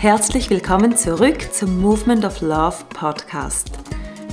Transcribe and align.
Herzlich 0.00 0.48
willkommen 0.48 0.96
zurück 0.96 1.52
zum 1.52 1.78
Movement 1.78 2.24
of 2.24 2.40
Love 2.40 2.86
Podcast, 2.88 3.72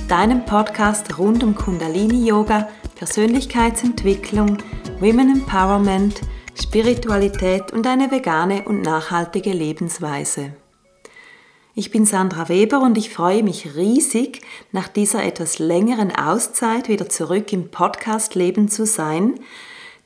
deinem 0.08 0.46
Podcast 0.46 1.18
rund 1.18 1.44
um 1.44 1.54
Kundalini 1.54 2.26
Yoga, 2.26 2.70
Persönlichkeitsentwicklung, 2.94 4.56
Women 4.98 5.30
Empowerment, 5.30 6.22
Spiritualität 6.54 7.70
und 7.74 7.86
eine 7.86 8.10
vegane 8.10 8.62
und 8.64 8.80
nachhaltige 8.80 9.52
Lebensweise. 9.52 10.54
Ich 11.74 11.90
bin 11.90 12.06
Sandra 12.06 12.48
Weber 12.48 12.80
und 12.80 12.96
ich 12.96 13.10
freue 13.10 13.42
mich 13.42 13.76
riesig, 13.76 14.40
nach 14.72 14.88
dieser 14.88 15.22
etwas 15.22 15.58
längeren 15.58 16.16
Auszeit 16.16 16.88
wieder 16.88 17.10
zurück 17.10 17.52
im 17.52 17.70
Podcast-Leben 17.70 18.68
zu 18.68 18.86
sein. 18.86 19.38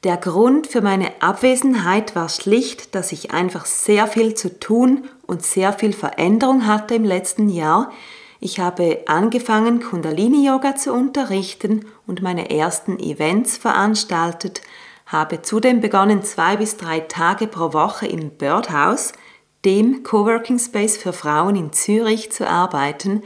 Der 0.05 0.17
Grund 0.17 0.67
für 0.67 0.81
meine 0.81 1.23
Abwesenheit 1.23 2.17
war 2.17 2.29
schlicht, 2.29 2.95
dass 2.95 3.13
ich 3.13 3.31
einfach 3.31 3.67
sehr 3.67 4.07
viel 4.07 4.35
zu 4.35 4.59
tun 4.59 5.05
und 5.27 5.45
sehr 5.45 5.73
viel 5.73 5.93
Veränderung 5.93 6.67
hatte 6.67 6.95
im 6.95 7.05
letzten 7.05 7.49
Jahr. 7.49 7.93
Ich 8.41 8.59
habe 8.59 9.05
angefangen, 9.07 9.81
Kundalini-Yoga 9.81 10.75
zu 10.75 10.93
unterrichten 10.93 11.87
und 12.07 12.21
meine 12.21 12.51
ersten 12.51 12.99
Events 12.99 13.57
veranstaltet, 13.57 14.63
habe 15.07 15.43
zudem 15.43 15.81
begonnen, 15.81 16.25
zwei 16.25 16.57
bis 16.57 16.77
drei 16.77 17.01
Tage 17.01 17.47
pro 17.47 17.73
Woche 17.73 18.07
im 18.07 18.31
Birdhouse– 18.31 19.13
dem 19.65 20.03
Coworking 20.03 20.59
Space 20.59 20.97
für 20.97 21.13
Frauen 21.13 21.57
in 21.57 21.73
Zürich 21.73 22.33
zu 22.33 22.49
arbeiten. 22.49 23.23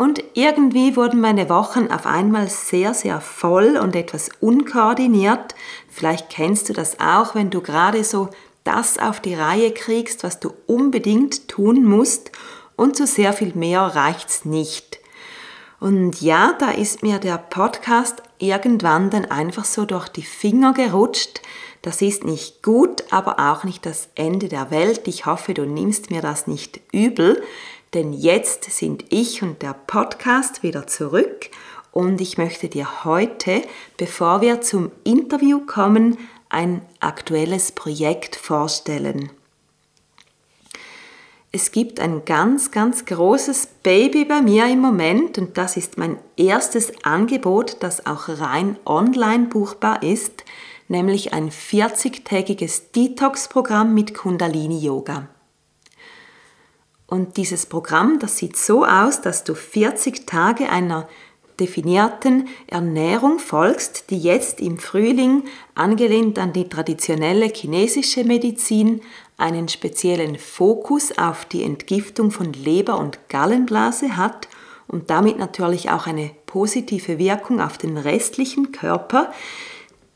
Und 0.00 0.24
irgendwie 0.32 0.96
wurden 0.96 1.20
meine 1.20 1.50
Wochen 1.50 1.88
auf 1.88 2.06
einmal 2.06 2.48
sehr, 2.48 2.94
sehr 2.94 3.20
voll 3.20 3.76
und 3.76 3.94
etwas 3.94 4.30
unkoordiniert. 4.40 5.54
Vielleicht 5.90 6.30
kennst 6.30 6.70
du 6.70 6.72
das 6.72 6.98
auch, 7.00 7.34
wenn 7.34 7.50
du 7.50 7.60
gerade 7.60 8.02
so 8.02 8.30
das 8.64 8.96
auf 8.96 9.20
die 9.20 9.34
Reihe 9.34 9.72
kriegst, 9.72 10.24
was 10.24 10.40
du 10.40 10.54
unbedingt 10.66 11.48
tun 11.48 11.84
musst 11.84 12.32
und 12.76 12.96
zu 12.96 13.06
sehr 13.06 13.34
viel 13.34 13.52
mehr 13.54 13.82
reicht's 13.82 14.46
nicht. 14.46 15.00
Und 15.80 16.22
ja, 16.22 16.54
da 16.58 16.70
ist 16.70 17.02
mir 17.02 17.18
der 17.18 17.36
Podcast 17.36 18.22
irgendwann 18.38 19.10
dann 19.10 19.26
einfach 19.26 19.66
so 19.66 19.84
durch 19.84 20.08
die 20.08 20.22
Finger 20.22 20.72
gerutscht. 20.72 21.42
Das 21.82 22.00
ist 22.00 22.24
nicht 22.24 22.62
gut, 22.62 23.04
aber 23.10 23.38
auch 23.52 23.64
nicht 23.64 23.84
das 23.84 24.08
Ende 24.14 24.48
der 24.48 24.70
Welt. 24.70 25.08
Ich 25.08 25.26
hoffe, 25.26 25.52
du 25.52 25.66
nimmst 25.66 26.10
mir 26.10 26.22
das 26.22 26.46
nicht 26.46 26.80
übel, 26.90 27.42
denn 27.94 28.12
jetzt 28.12 28.64
sind 28.64 29.04
ich 29.10 29.42
und 29.42 29.62
der 29.62 29.74
Podcast 29.74 30.62
wieder 30.62 30.86
zurück 30.86 31.50
und 31.92 32.20
ich 32.20 32.38
möchte 32.38 32.68
dir 32.68 33.04
heute, 33.04 33.62
bevor 33.96 34.40
wir 34.40 34.60
zum 34.60 34.90
Interview 35.04 35.60
kommen, 35.66 36.18
ein 36.48 36.82
aktuelles 37.00 37.72
Projekt 37.72 38.36
vorstellen. 38.36 39.30
Es 41.52 41.72
gibt 41.72 41.98
ein 41.98 42.24
ganz, 42.24 42.70
ganz 42.70 43.04
großes 43.04 43.68
Baby 43.82 44.24
bei 44.24 44.40
mir 44.40 44.66
im 44.66 44.78
Moment 44.78 45.36
und 45.36 45.58
das 45.58 45.76
ist 45.76 45.98
mein 45.98 46.16
erstes 46.36 46.92
Angebot, 47.04 47.78
das 47.80 48.06
auch 48.06 48.28
rein 48.28 48.76
online 48.84 49.46
buchbar 49.46 50.02
ist 50.02 50.44
nämlich 50.90 51.32
ein 51.32 51.50
40-tägiges 51.50 52.92
Detox-Programm 52.94 53.94
mit 53.94 54.12
Kundalini-Yoga. 54.12 55.28
Und 57.10 57.36
dieses 57.36 57.66
Programm, 57.66 58.20
das 58.20 58.36
sieht 58.36 58.56
so 58.56 58.84
aus, 58.86 59.20
dass 59.20 59.42
du 59.42 59.54
40 59.56 60.26
Tage 60.26 60.70
einer 60.70 61.08
definierten 61.58 62.48
Ernährung 62.68 63.40
folgst, 63.40 64.10
die 64.10 64.18
jetzt 64.18 64.60
im 64.60 64.78
Frühling, 64.78 65.42
angelehnt 65.74 66.38
an 66.38 66.52
die 66.52 66.68
traditionelle 66.68 67.46
chinesische 67.46 68.24
Medizin, 68.24 69.02
einen 69.36 69.68
speziellen 69.68 70.38
Fokus 70.38 71.18
auf 71.18 71.44
die 71.44 71.64
Entgiftung 71.64 72.30
von 72.30 72.52
Leber 72.52 72.98
und 72.98 73.28
Gallenblase 73.28 74.16
hat 74.16 74.48
und 74.86 75.10
damit 75.10 75.36
natürlich 75.36 75.90
auch 75.90 76.06
eine 76.06 76.30
positive 76.46 77.18
Wirkung 77.18 77.60
auf 77.60 77.76
den 77.76 77.96
restlichen 77.96 78.70
Körper, 78.70 79.32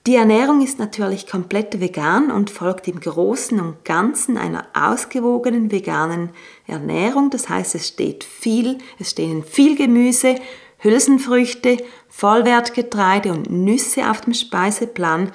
die 0.06 0.16
Ernährung 0.16 0.60
ist 0.60 0.78
natürlich 0.78 1.26
komplett 1.26 1.80
vegan 1.80 2.30
und 2.30 2.50
folgt 2.50 2.88
im 2.88 3.00
Großen 3.00 3.58
und 3.58 3.86
Ganzen 3.86 4.36
einer 4.36 4.66
ausgewogenen 4.74 5.72
veganen 5.72 6.28
Ernährung. 6.66 7.30
Das 7.30 7.48
heißt, 7.48 7.74
es 7.74 7.88
steht 7.88 8.22
viel, 8.22 8.76
es 8.98 9.12
stehen 9.12 9.42
viel 9.42 9.76
Gemüse, 9.76 10.34
Hülsenfrüchte, 10.76 11.78
Vollwertgetreide 12.10 13.32
und 13.32 13.50
Nüsse 13.50 14.10
auf 14.10 14.20
dem 14.20 14.34
Speiseplan, 14.34 15.32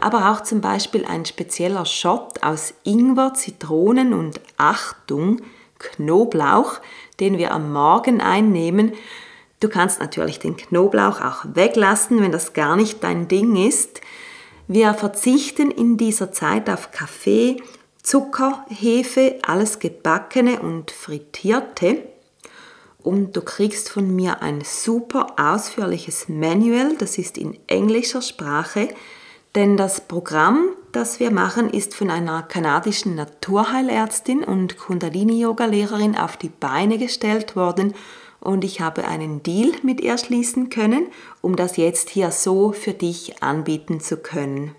aber 0.00 0.30
auch 0.30 0.44
zum 0.44 0.60
Beispiel 0.60 1.04
ein 1.04 1.24
spezieller 1.24 1.84
Shot 1.84 2.44
aus 2.44 2.74
Ingwer, 2.84 3.34
Zitronen 3.34 4.14
und 4.14 4.40
Achtung, 4.56 5.42
Knoblauch, 5.80 6.78
den 7.18 7.38
wir 7.38 7.50
am 7.50 7.72
Morgen 7.72 8.20
einnehmen. 8.20 8.92
Du 9.58 9.68
kannst 9.68 10.00
natürlich 10.00 10.38
den 10.38 10.56
Knoblauch 10.56 11.20
auch 11.20 11.44
weglassen, 11.54 12.20
wenn 12.20 12.32
das 12.32 12.52
gar 12.52 12.76
nicht 12.76 13.02
dein 13.02 13.26
Ding 13.26 13.56
ist. 13.56 14.00
Wir 14.74 14.94
verzichten 14.94 15.70
in 15.70 15.98
dieser 15.98 16.32
Zeit 16.32 16.70
auf 16.70 16.92
Kaffee, 16.92 17.58
Zucker, 18.02 18.64
Hefe, 18.70 19.38
alles 19.42 19.80
gebackene 19.80 20.60
und 20.60 20.90
frittierte. 20.90 21.98
Und 23.02 23.36
du 23.36 23.42
kriegst 23.42 23.90
von 23.90 24.16
mir 24.16 24.40
ein 24.40 24.62
super 24.64 25.34
ausführliches 25.36 26.30
Manual, 26.30 26.96
das 26.96 27.18
ist 27.18 27.36
in 27.36 27.58
englischer 27.66 28.22
Sprache, 28.22 28.88
denn 29.54 29.76
das 29.76 30.00
Programm, 30.00 30.70
das 30.92 31.20
wir 31.20 31.30
machen, 31.30 31.68
ist 31.68 31.94
von 31.94 32.08
einer 32.08 32.42
kanadischen 32.42 33.14
Naturheilärztin 33.14 34.42
und 34.42 34.78
Kundalini-Yoga-Lehrerin 34.78 36.16
auf 36.16 36.38
die 36.38 36.48
Beine 36.48 36.96
gestellt 36.96 37.56
worden 37.56 37.92
und 38.42 38.64
ich 38.64 38.80
habe 38.80 39.06
einen 39.06 39.42
Deal 39.42 39.72
mit 39.82 40.00
ihr 40.00 40.18
schließen 40.18 40.68
können, 40.68 41.06
um 41.40 41.56
das 41.56 41.76
jetzt 41.76 42.10
hier 42.10 42.30
so 42.30 42.72
für 42.72 42.92
dich 42.92 43.42
anbieten 43.42 44.00
zu 44.00 44.16
können. 44.16 44.74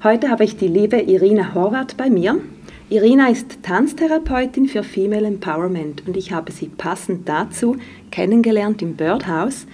Heute 0.02 0.30
habe 0.30 0.42
ich 0.42 0.56
die 0.56 0.66
liebe 0.66 1.00
Irina 1.00 1.54
Horvath 1.54 1.96
bei 1.96 2.10
mir. 2.10 2.40
Irina 2.88 3.28
ist 3.28 3.62
Tanztherapeutin 3.62 4.66
für 4.66 4.82
Female 4.82 5.28
Empowerment 5.28 6.08
und 6.08 6.16
ich 6.16 6.32
habe 6.32 6.50
sie 6.50 6.66
passend 6.66 7.28
dazu 7.28 7.76
kennengelernt 8.10 8.82
im 8.82 8.96
Birdhouse, 8.96 9.68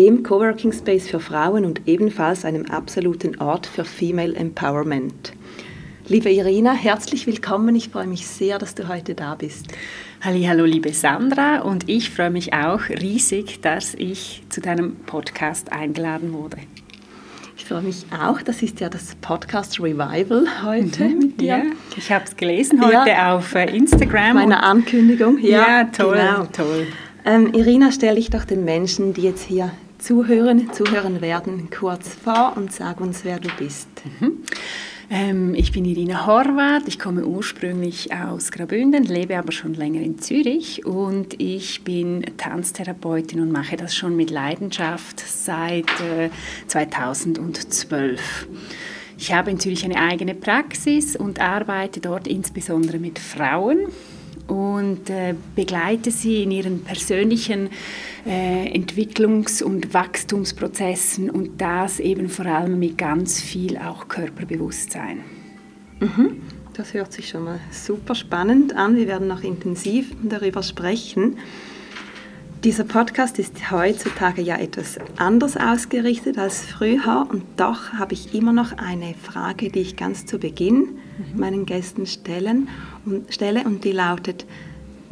dem 0.00 0.22
Coworking 0.22 0.72
Space 0.72 1.08
für 1.10 1.20
Frauen 1.20 1.66
und 1.66 1.86
ebenfalls 1.86 2.46
einem 2.46 2.64
absoluten 2.70 3.38
Ort 3.38 3.66
für 3.66 3.84
Female 3.84 4.34
Empowerment. 4.34 5.34
Liebe 6.08 6.30
Irina, 6.30 6.72
herzlich 6.72 7.26
willkommen. 7.26 7.76
Ich 7.76 7.90
freue 7.90 8.06
mich 8.06 8.26
sehr, 8.26 8.58
dass 8.58 8.74
du 8.74 8.88
heute 8.88 9.14
da 9.14 9.34
bist. 9.34 9.66
Hallo, 10.22 10.64
liebe 10.64 10.94
Sandra, 10.94 11.60
und 11.60 11.86
ich 11.86 12.08
freue 12.08 12.30
mich 12.30 12.54
auch 12.54 12.80
riesig, 12.88 13.60
dass 13.60 13.92
ich 13.92 14.42
zu 14.48 14.62
deinem 14.62 14.96
Podcast 14.96 15.70
eingeladen 15.70 16.32
wurde. 16.32 16.56
Ich 17.58 17.66
freue 17.66 17.82
mich 17.82 18.06
auch. 18.18 18.40
Das 18.40 18.62
ist 18.62 18.80
ja 18.80 18.88
das 18.88 19.16
Podcast 19.16 19.80
Revival 19.80 20.46
heute 20.64 21.04
mhm, 21.04 21.18
mit 21.18 21.40
dir. 21.42 21.58
Ja, 21.58 21.62
ich 21.98 22.10
habe 22.10 22.24
es 22.24 22.34
gelesen 22.34 22.82
heute 22.82 23.10
ja, 23.10 23.36
auf 23.36 23.54
äh, 23.54 23.66
Instagram. 23.76 24.36
Meine 24.36 24.62
Ankündigung. 24.62 25.36
Ja, 25.40 25.82
ja 25.82 25.84
toll, 25.84 26.16
genau. 26.16 26.46
toll. 26.46 26.86
Ähm, 27.26 27.52
Irina, 27.52 27.92
stelle 27.92 28.18
ich 28.18 28.30
doch 28.30 28.46
den 28.46 28.64
Menschen, 28.64 29.12
die 29.12 29.20
jetzt 29.24 29.42
hier 29.42 29.70
zuhören, 30.00 30.72
zuhören 30.72 31.20
werden, 31.20 31.68
kurz 31.70 32.14
vor 32.14 32.54
und 32.56 32.72
sag 32.72 33.00
uns, 33.00 33.24
wer 33.24 33.38
du 33.38 33.48
bist. 33.58 33.88
Mhm. 34.04 34.38
Ähm, 35.10 35.54
ich 35.54 35.72
bin 35.72 35.84
Irina 35.84 36.26
Horvath, 36.26 36.86
ich 36.86 36.98
komme 36.98 37.26
ursprünglich 37.26 38.12
aus 38.14 38.50
Graubünden, 38.50 39.04
lebe 39.04 39.36
aber 39.36 39.52
schon 39.52 39.74
länger 39.74 40.00
in 40.00 40.18
Zürich 40.18 40.86
und 40.86 41.40
ich 41.40 41.82
bin 41.82 42.24
Tanztherapeutin 42.36 43.40
und 43.40 43.50
mache 43.50 43.76
das 43.76 43.94
schon 43.94 44.16
mit 44.16 44.30
Leidenschaft 44.30 45.20
seit 45.20 45.90
äh, 46.00 46.30
2012. 46.68 48.48
Ich 49.18 49.34
habe 49.34 49.50
in 49.50 49.58
Zürich 49.58 49.84
eine 49.84 49.96
eigene 49.96 50.34
Praxis 50.34 51.14
und 51.14 51.40
arbeite 51.40 52.00
dort 52.00 52.26
insbesondere 52.26 52.98
mit 52.98 53.18
Frauen 53.18 53.88
und 54.50 55.08
äh, 55.10 55.34
begleite 55.54 56.10
sie 56.10 56.42
in 56.42 56.50
ihren 56.50 56.82
persönlichen 56.82 57.70
äh, 58.26 58.76
Entwicklungs- 58.76 59.62
und 59.62 59.94
Wachstumsprozessen 59.94 61.30
und 61.30 61.60
das 61.60 62.00
eben 62.00 62.28
vor 62.28 62.46
allem 62.46 62.78
mit 62.80 62.98
ganz 62.98 63.40
viel 63.40 63.78
auch 63.78 64.08
Körperbewusstsein. 64.08 65.20
Mhm. 66.00 66.42
Das 66.74 66.94
hört 66.94 67.12
sich 67.12 67.28
schon 67.28 67.44
mal 67.44 67.60
super 67.70 68.16
spannend 68.16 68.74
an. 68.74 68.96
Wir 68.96 69.06
werden 69.06 69.28
noch 69.28 69.44
intensiv 69.44 70.16
darüber 70.22 70.64
sprechen. 70.64 71.36
Dieser 72.64 72.84
Podcast 72.84 73.38
ist 73.38 73.70
heutzutage 73.70 74.42
ja 74.42 74.56
etwas 74.56 74.98
anders 75.16 75.56
ausgerichtet 75.56 76.38
als 76.38 76.60
früher 76.62 77.26
und 77.30 77.44
doch 77.56 77.92
habe 77.92 78.14
ich 78.14 78.34
immer 78.34 78.52
noch 78.52 78.72
eine 78.76 79.14
Frage, 79.14 79.70
die 79.70 79.80
ich 79.80 79.96
ganz 79.96 80.26
zu 80.26 80.38
Beginn. 80.38 80.98
Meinen 81.34 81.66
Gästen 81.66 82.06
stellen 82.06 82.68
und, 83.04 83.32
stelle 83.32 83.64
und 83.64 83.84
die 83.84 83.92
lautet, 83.92 84.46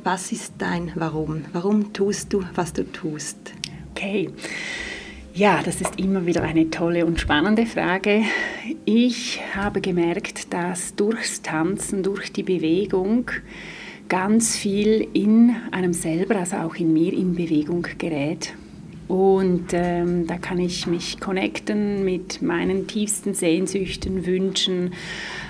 was 0.03 0.33
ist 0.33 0.55
dein 0.59 0.93
Warum? 0.95 1.45
Warum 1.53 1.93
tust 1.93 2.33
du, 2.33 2.43
was 2.55 2.73
du 2.73 2.91
tust? 2.91 3.37
Okay. 3.91 4.31
Ja, 5.35 5.63
das 5.63 5.81
ist 5.81 6.01
immer 6.01 6.27
wieder 6.27 6.43
eine 6.43 6.69
tolle 6.71 7.07
und 7.07 7.21
spannende 7.21 7.67
Frage. 7.67 8.23
Ich 8.85 9.41
habe 9.55 9.81
gemerkt, 9.81 10.53
dass 10.53 10.97
durchs 10.97 11.43
Tanzen, 11.43 12.03
durch 12.03 12.33
die 12.33 12.43
Bewegung, 12.43 13.31
ganz 14.09 14.57
viel 14.57 15.07
in 15.13 15.55
einem 15.71 15.93
selber, 15.93 16.37
also 16.37 16.57
auch 16.57 16.75
in 16.77 16.93
mir, 16.93 17.13
in 17.13 17.35
Bewegung 17.35 17.87
gerät. 17.99 18.55
Und 19.09 19.69
ähm, 19.73 20.27
da 20.27 20.37
kann 20.37 20.59
ich 20.59 20.87
mich 20.87 21.19
connecten 21.19 22.05
mit 22.05 22.43
meinen 22.43 22.87
tiefsten 22.87 23.33
Sehnsüchten, 23.33 24.27
Wünschen, 24.27 24.93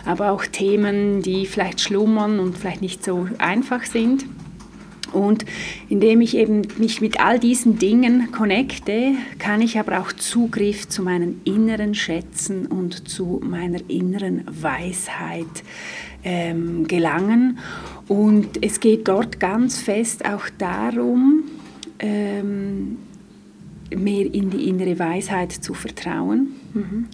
aber 0.07 0.31
auch 0.31 0.47
Themen, 0.47 1.23
die 1.23 1.45
vielleicht 1.45 1.81
schlummern 1.81 2.39
und 2.39 2.57
vielleicht 2.57 2.83
nicht 2.83 3.05
so 3.05 3.29
einfach 3.39 3.85
sind. 3.85 4.25
Und 5.13 5.45
indem 5.89 6.21
ich 6.21 6.37
eben 6.37 6.63
mich 6.79 7.01
mit 7.01 7.19
all 7.19 7.39
diesen 7.39 7.79
Dingen 7.79 8.31
connecte, 8.31 9.13
kann 9.39 9.63
ich 9.63 9.79
aber 9.79 10.01
auch 10.01 10.13
Zugriff 10.13 10.89
zu 10.89 11.03
meinen 11.03 11.41
inneren 11.45 11.95
Schätzen 11.95 12.67
und 12.67 13.09
zu 13.09 13.41
meiner 13.43 13.81
inneren 13.89 14.45
Weisheit 14.47 15.47
ähm, 16.25 16.87
gelangen. 16.87 17.59
Und 18.07 18.63
es 18.63 18.81
geht 18.81 19.09
dort 19.09 19.41
ganz 19.41 19.81
fest 19.81 20.25
auch 20.27 20.45
darum, 20.59 21.45
ähm, 22.01 22.99
mehr 23.95 24.33
in 24.33 24.51
die 24.51 24.69
innere 24.69 24.99
Weisheit 24.99 25.53
zu 25.53 25.75
vertrauen 25.75 26.55
mhm. 26.75 27.07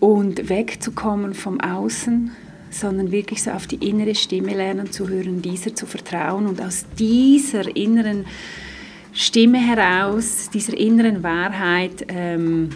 und 0.00 0.48
wegzukommen 0.48 1.34
vom 1.34 1.60
Außen, 1.60 2.30
sondern 2.70 3.10
wirklich 3.10 3.42
so 3.42 3.50
auf 3.50 3.66
die 3.66 3.88
innere 3.88 4.14
Stimme 4.14 4.54
lernen 4.54 4.90
zu 4.90 5.08
hören, 5.08 5.42
dieser 5.42 5.74
zu 5.74 5.86
vertrauen 5.86 6.46
und 6.46 6.60
aus 6.60 6.86
dieser 6.98 7.74
inneren 7.76 8.26
Stimme 9.12 9.58
heraus, 9.58 10.50
dieser 10.52 10.76
inneren 10.76 11.22
Wahrheit 11.22 12.04
ähm, 12.08 12.70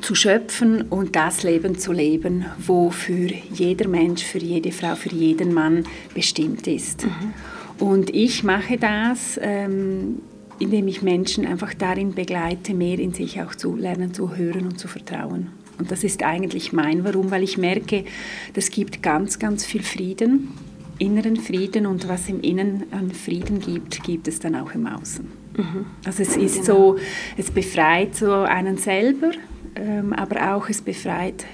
zu 0.00 0.14
schöpfen 0.14 0.82
und 0.82 1.16
das 1.16 1.42
Leben 1.42 1.78
zu 1.78 1.92
leben, 1.92 2.44
wo 2.58 2.90
für 2.90 3.28
jeder 3.52 3.88
Mensch, 3.88 4.22
für 4.22 4.38
jede 4.38 4.70
Frau, 4.72 4.94
für 4.94 5.10
jeden 5.10 5.52
Mann 5.52 5.84
bestimmt 6.14 6.66
ist. 6.66 7.04
Mhm. 7.04 7.32
Und 7.78 8.10
ich 8.10 8.44
mache 8.44 8.76
das, 8.76 9.38
ähm, 9.42 10.20
indem 10.58 10.88
ich 10.88 11.02
Menschen 11.02 11.46
einfach 11.46 11.74
darin 11.74 12.14
begleite, 12.14 12.74
mehr 12.74 12.98
in 12.98 13.12
sich 13.12 13.40
auch 13.42 13.54
zu 13.54 13.74
lernen, 13.74 14.14
zu 14.14 14.36
hören 14.36 14.66
und 14.66 14.78
zu 14.78 14.88
vertrauen. 14.88 15.48
Und 15.78 15.90
das 15.90 16.04
ist 16.04 16.22
eigentlich 16.22 16.72
mein 16.72 17.04
Warum, 17.04 17.30
weil 17.30 17.42
ich 17.42 17.58
merke, 17.58 18.04
das 18.52 18.70
gibt 18.70 19.02
ganz, 19.02 19.38
ganz 19.38 19.64
viel 19.64 19.82
Frieden, 19.82 20.52
inneren 20.98 21.36
Frieden 21.36 21.86
und 21.86 22.08
was 22.08 22.28
im 22.28 22.40
Innen 22.40 22.84
an 22.92 23.10
Frieden 23.10 23.60
gibt, 23.60 24.02
gibt 24.04 24.28
es 24.28 24.38
dann 24.38 24.54
auch 24.54 24.72
im 24.72 24.86
Außen. 24.86 25.26
Mhm. 25.56 25.86
Also 26.04 26.22
es 26.22 26.36
ist 26.36 26.66
genau. 26.66 26.94
so, 26.94 26.98
es 27.36 27.50
befreit 27.50 28.14
so 28.14 28.32
einen 28.32 28.78
selber, 28.78 29.32
ähm, 29.74 30.12
aber 30.12 30.54
auch 30.54 30.68
es 30.68 30.80
befreit 30.80 31.44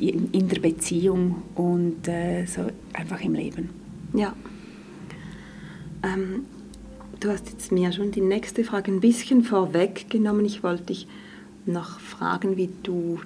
in 0.00 0.48
der 0.48 0.60
Beziehung 0.60 1.42
und 1.54 2.08
äh, 2.08 2.44
so 2.46 2.62
einfach 2.92 3.20
im 3.20 3.34
Leben. 3.34 3.70
Ja. 4.14 4.34
Ähm, 6.02 6.44
du 7.20 7.30
hast 7.30 7.50
jetzt 7.50 7.70
mir 7.70 7.92
schon 7.92 8.10
die 8.10 8.22
nächste 8.22 8.64
Frage 8.64 8.90
ein 8.90 9.00
bisschen 9.00 9.44
vorweggenommen. 9.44 10.44
Ich 10.44 10.62
wollte 10.62 10.84
dich 10.84 11.06
noch 11.66 12.00
fragen, 12.00 12.56
wie 12.56 12.70
du 12.82 13.20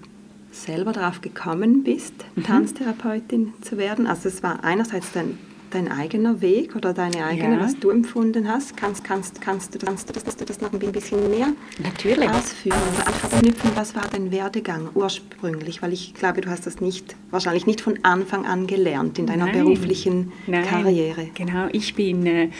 selber 0.50 0.92
darauf 0.92 1.20
gekommen 1.20 1.82
bist, 1.82 2.14
mhm. 2.34 2.44
Tanztherapeutin 2.44 3.52
zu 3.62 3.78
werden? 3.78 4.06
Also 4.06 4.28
es 4.28 4.42
war 4.42 4.62
einerseits 4.62 5.12
dein, 5.12 5.38
dein 5.70 5.90
eigener 5.90 6.40
Weg 6.40 6.76
oder 6.76 6.92
deine 6.92 7.24
eigene, 7.24 7.56
ja. 7.56 7.60
was 7.60 7.78
du 7.78 7.90
empfunden 7.90 8.48
hast. 8.48 8.76
Kannst, 8.76 9.04
kannst, 9.04 9.40
kannst, 9.40 9.74
du, 9.74 9.78
kannst 9.78 10.08
du, 10.08 10.12
das, 10.12 10.36
du 10.36 10.44
das 10.44 10.60
noch 10.60 10.72
ein 10.72 10.78
bisschen 10.78 11.30
mehr 11.30 11.48
Natürlich. 11.82 12.28
ausführen 12.28 12.78
oder 12.94 13.32
anknüpfen? 13.32 13.70
Was 13.74 13.96
war 13.96 14.04
dein 14.10 14.30
Werdegang 14.30 14.88
ursprünglich? 14.94 15.82
Weil 15.82 15.92
ich 15.92 16.14
glaube, 16.14 16.40
du 16.40 16.50
hast 16.50 16.66
das 16.66 16.80
nicht, 16.80 17.16
wahrscheinlich 17.30 17.66
nicht 17.66 17.80
von 17.80 17.98
Anfang 18.02 18.46
an 18.46 18.66
gelernt 18.66 19.18
in 19.18 19.26
deiner 19.26 19.46
Nein. 19.46 19.64
beruflichen 19.64 20.32
Nein. 20.46 20.64
Karriere. 20.66 21.28
Genau, 21.34 21.68
ich 21.72 21.94
bin... 21.94 22.26
Äh, 22.26 22.50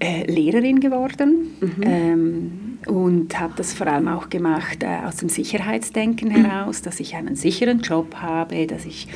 äh, 0.00 0.30
Lehrerin 0.30 0.80
geworden 0.80 1.56
mhm. 1.60 1.82
ähm, 1.82 2.78
und 2.86 3.38
habe 3.38 3.54
das 3.56 3.72
vor 3.72 3.86
allem 3.86 4.08
auch 4.08 4.30
gemacht 4.30 4.82
äh, 4.82 5.06
aus 5.06 5.16
dem 5.16 5.28
Sicherheitsdenken 5.28 6.28
mhm. 6.28 6.44
heraus, 6.44 6.82
dass 6.82 7.00
ich 7.00 7.16
einen 7.16 7.36
sicheren 7.36 7.80
Job 7.80 8.16
habe, 8.16 8.66
dass 8.66 8.84
ich 8.84 9.08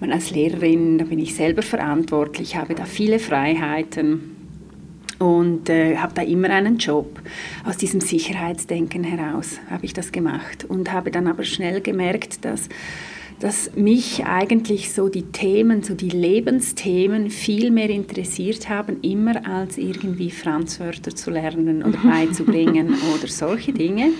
man 0.00 0.12
als 0.12 0.30
Lehrerin, 0.30 0.98
da 0.98 1.04
bin 1.04 1.18
ich 1.18 1.34
selber 1.34 1.62
verantwortlich, 1.62 2.56
habe 2.56 2.74
da 2.74 2.84
viele 2.84 3.18
Freiheiten 3.18 4.34
und 5.18 5.68
äh, 5.68 5.96
habe 5.96 6.14
da 6.14 6.22
immer 6.22 6.50
einen 6.50 6.78
Job. 6.78 7.20
Aus 7.64 7.76
diesem 7.76 8.00
Sicherheitsdenken 8.00 9.04
heraus 9.04 9.60
habe 9.70 9.84
ich 9.84 9.92
das 9.92 10.12
gemacht 10.12 10.64
und 10.64 10.92
habe 10.92 11.10
dann 11.10 11.26
aber 11.26 11.44
schnell 11.44 11.80
gemerkt, 11.80 12.44
dass 12.44 12.68
dass 13.44 13.76
mich 13.76 14.24
eigentlich 14.24 14.90
so 14.94 15.10
die 15.10 15.24
Themen, 15.24 15.82
so 15.82 15.92
die 15.92 16.08
Lebensthemen 16.08 17.28
viel 17.28 17.70
mehr 17.70 17.90
interessiert 17.90 18.70
haben, 18.70 19.02
immer 19.02 19.46
als 19.46 19.76
irgendwie 19.76 20.30
Franzwörter 20.30 21.14
zu 21.14 21.30
lernen 21.30 21.82
oder 21.82 21.98
beizubringen 21.98 22.94
oder 23.14 23.28
solche 23.28 23.74
Dinge. 23.74 24.12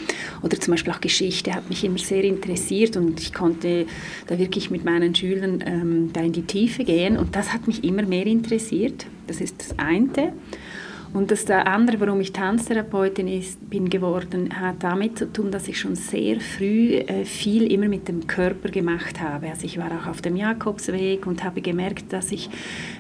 Oder 0.43 0.61
zum 0.61 0.73
Beispiel 0.73 0.93
auch 0.93 1.01
Geschichte 1.01 1.55
hat 1.55 1.71
mich 1.71 1.85
immer 1.85 1.97
sehr 1.97 2.23
interessiert 2.23 2.99
und 2.99 3.19
ich 3.19 3.33
konnte 3.33 3.87
da 4.27 4.39
wirklich 4.39 4.71
mit 4.71 4.85
meinen 4.85 5.15
Schülern 5.15 5.65
ähm, 5.67 6.11
da 6.13 6.21
in 6.21 6.33
die 6.33 6.43
Tiefe 6.43 6.85
gehen 6.85 7.17
und 7.17 7.35
das 7.35 7.55
hat 7.55 7.67
mich 7.67 7.83
immer 7.83 8.03
mehr 8.03 8.27
interessiert. 8.27 9.07
Das 9.27 9.41
ist 9.41 9.55
das 9.59 9.79
eine. 9.79 10.35
Und 11.15 11.31
das 11.31 11.45
der 11.45 11.69
andere, 11.69 12.01
warum 12.01 12.21
ich 12.21 12.33
Tanztherapeutin 12.33 13.29
ist, 13.29 13.71
bin 13.71 13.89
geworden, 13.89 14.51
hat 14.61 14.83
damit 14.83 15.17
zu 15.17 15.33
tun, 15.33 15.53
dass 15.53 15.69
ich 15.69 15.79
schon 15.79 15.95
sehr 15.95 16.41
früh 16.41 16.97
äh, 16.97 17.25
viel 17.25 17.71
immer 17.71 17.87
mit 17.87 18.09
dem 18.09 18.27
Körper 18.27 18.69
gemacht 18.69 19.21
habe. 19.21 19.49
Also 19.49 19.65
ich 19.65 19.79
war 19.79 19.93
auch 19.93 20.09
auf 20.09 20.23
dem 20.23 20.35
Jakobsweg 20.35 21.25
und 21.29 21.45
habe 21.45 21.61
gemerkt, 21.61 22.13
dass 22.13 22.33
ich, 22.33 22.51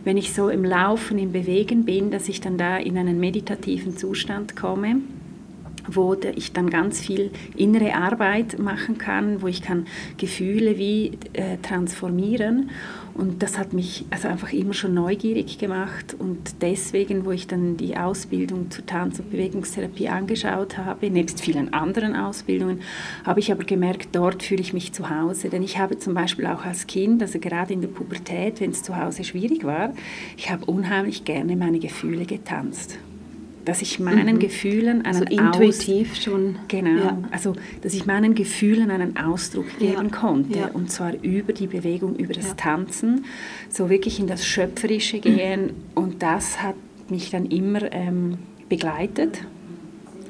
wenn 0.05 0.17
ich 0.17 0.33
so 0.33 0.49
im 0.49 0.65
Laufen, 0.65 1.19
im 1.19 1.33
Bewegen 1.33 1.85
bin, 1.85 2.13
dass 2.13 2.29
ich 2.29 2.41
dann 2.41 2.57
da 2.57 2.77
in 2.77 2.97
einen 2.97 3.19
meditativen 3.19 3.97
Zustand 3.97 4.55
komme. 4.55 5.01
wo 5.87 6.15
ich 6.15 6.55
dann 6.55 6.71
ganz 6.71 6.99
viel 6.99 7.31
innere 7.57 7.95
Arbeit 7.95 8.59
machen 8.59 8.97
kann, 8.97 9.43
wo 9.43 9.49
ich 9.49 9.61
kann 9.61 9.87
Gefühle 10.17 10.79
wie 10.79 11.19
äh, 11.35 11.59
transformieren 11.61 12.71
und 13.15 13.43
das 13.43 13.59
hat 13.59 13.73
mich 13.73 14.05
also 14.11 14.29
einfach 14.29 14.53
immer 14.53 14.75
schon 14.75 14.95
neugierig 14.95 15.59
gemacht 15.59 16.17
und 16.19 16.63
deswegen, 16.63 17.25
wo 17.25 17.31
ich 17.31 17.47
dann 17.47 17.77
die 17.77 17.97
Ausbildung 17.97 18.71
zur 18.71 18.85
Tanz- 18.87 19.21
und 19.21 19.31
Bewegungstherapie 19.31 20.09
angeschaut 20.09 20.79
habe, 20.79 21.11
nebst 21.11 21.41
vielen 21.41 21.73
anderen 21.73 22.17
Ausbildungen, 22.17 22.81
habe 23.25 23.41
ich 23.41 23.53
aber 23.53 23.65
gemerkt, 23.65 24.09
dort 24.13 24.43
fühle 24.43 24.63
ich 24.63 24.73
mich 24.73 24.93
zu 24.93 25.11
Hause. 25.11 25.49
Denn 25.49 25.63
ich 25.63 25.79
habe 25.79 25.99
zum 25.99 26.15
Beispiel 26.15 26.47
auch 26.47 26.65
als 26.65 26.87
Kind, 26.87 27.23
also 27.23 27.39
gerade 27.39 27.73
in 27.73 27.81
der 27.81 27.89
Pubertät, 27.89 28.61
wenn 28.61 28.71
es 28.71 28.83
zu 28.83 28.97
Hause 28.97 29.23
schwierig 29.23 29.65
war, 29.65 29.93
ich 30.37 30.51
habe 30.51 30.65
unheimlich 30.65 31.25
gerne 31.25 31.57
meine 31.57 31.79
Gefühle 31.79 32.27
getanzt 32.27 32.99
dass 33.65 33.83
ich 33.83 33.99
meinen 33.99 34.37
mhm. 34.37 34.41
Gefühlen 34.41 35.05
einen 35.05 35.07
also 35.07 35.25
intuitiv 35.25 36.13
Aus 36.13 36.23
schon 36.23 36.57
genau 36.69 37.05
ja. 37.05 37.19
also 37.31 37.55
dass 37.83 37.95
ich 37.95 38.07
meinen 38.07 38.35
Gefühlen 38.35 38.91
einen 38.91 39.17
Ausdruck 39.17 39.79
geben 39.79 40.11
ja. 40.11 40.19
konnte 40.19 40.59
ja. 40.59 40.71
und 40.73 40.91
zwar 40.91 41.15
über 41.23 41.53
die 41.53 41.67
Bewegung 41.67 42.17
über 42.17 42.35
das 42.35 42.57
Tanzen 42.57 43.25
so 43.69 43.91
wirklich 43.91 44.21
in 44.21 44.27
das 44.27 44.47
schöpferische 44.47 45.19
gehen 45.21 45.73
und 45.95 46.23
das 46.23 46.63
hat 46.63 46.77
mich 47.09 47.31
dann 47.31 47.47
immer 47.47 47.93
ähm, 47.93 48.39
begleitet 48.69 49.41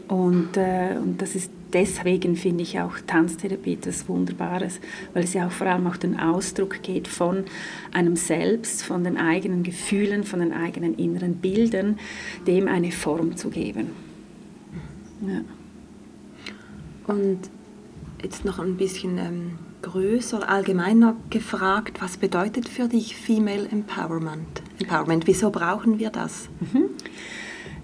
und, 0.08 0.56
äh, 0.56 0.96
und 1.00 1.20
das 1.20 1.34
ist 1.34 1.50
deswegen 1.74 2.36
finde 2.36 2.62
ich 2.62 2.80
auch 2.80 2.92
Tanztherapie 3.06 3.74
etwas 3.74 4.08
Wunderbares, 4.08 4.80
weil 5.12 5.24
es 5.24 5.34
ja 5.34 5.46
auch 5.46 5.50
vor 5.50 5.66
allem 5.66 5.86
auch 5.86 5.96
den 5.96 6.18
Ausdruck 6.18 6.82
geht 6.82 7.08
von 7.08 7.44
einem 7.92 8.16
Selbst, 8.16 8.82
von 8.82 9.04
den 9.04 9.18
eigenen 9.18 9.62
Gefühlen, 9.62 10.24
von 10.24 10.40
den 10.40 10.52
eigenen 10.52 10.94
inneren 10.94 11.36
Bildern, 11.36 11.98
dem 12.46 12.68
eine 12.68 12.92
Form 12.92 13.36
zu 13.36 13.50
geben. 13.50 13.90
Ja. 15.26 15.40
Und 17.12 17.40
jetzt 18.22 18.44
noch 18.44 18.58
ein 18.58 18.76
bisschen 18.76 19.18
ähm, 19.18 19.58
größer, 19.82 20.48
allgemeiner 20.48 21.16
gefragt, 21.28 22.00
was 22.00 22.16
bedeutet 22.16 22.68
für 22.68 22.88
dich 22.88 23.16
Female 23.16 23.68
Empowerment? 23.68 24.62
Empowerment, 24.78 25.26
wieso 25.26 25.50
brauchen 25.50 25.98
wir 25.98 26.10
das? 26.10 26.48
Mhm. 26.60 26.84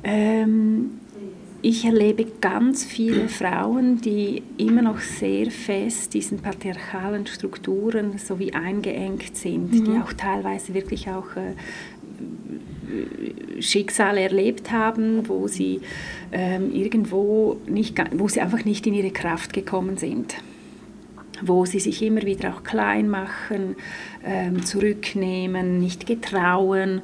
Ähm, 0.02 0.90
ich 1.62 1.84
erlebe 1.84 2.26
ganz 2.40 2.84
viele 2.84 3.28
Frauen, 3.28 4.00
die 4.00 4.42
immer 4.56 4.82
noch 4.82 5.00
sehr 5.00 5.50
fest 5.50 6.14
diesen 6.14 6.38
patriarchalen 6.38 7.26
Strukturen 7.26 8.18
so 8.18 8.38
wie 8.38 8.54
eingeengt 8.54 9.36
sind, 9.36 9.72
mhm. 9.72 9.84
die 9.84 10.00
auch 10.00 10.12
teilweise 10.12 10.74
wirklich 10.74 11.08
auch 11.08 11.36
äh, 11.36 11.54
Schicksale 13.60 14.22
erlebt 14.22 14.72
haben, 14.72 15.28
wo 15.28 15.48
sie 15.48 15.80
ähm, 16.32 16.72
irgendwo 16.72 17.58
nicht, 17.66 17.98
wo 18.12 18.28
sie 18.28 18.40
einfach 18.40 18.64
nicht 18.64 18.86
in 18.86 18.94
ihre 18.94 19.10
Kraft 19.10 19.52
gekommen 19.52 19.96
sind 19.96 20.36
wo 21.42 21.64
sie 21.64 21.80
sich 21.80 22.02
immer 22.02 22.20
wieder 22.22 22.54
auch 22.54 22.64
klein 22.64 23.08
machen, 23.08 23.76
ähm, 24.22 24.62
zurücknehmen, 24.64 25.80
nicht 25.80 26.06
getrauen 26.06 27.00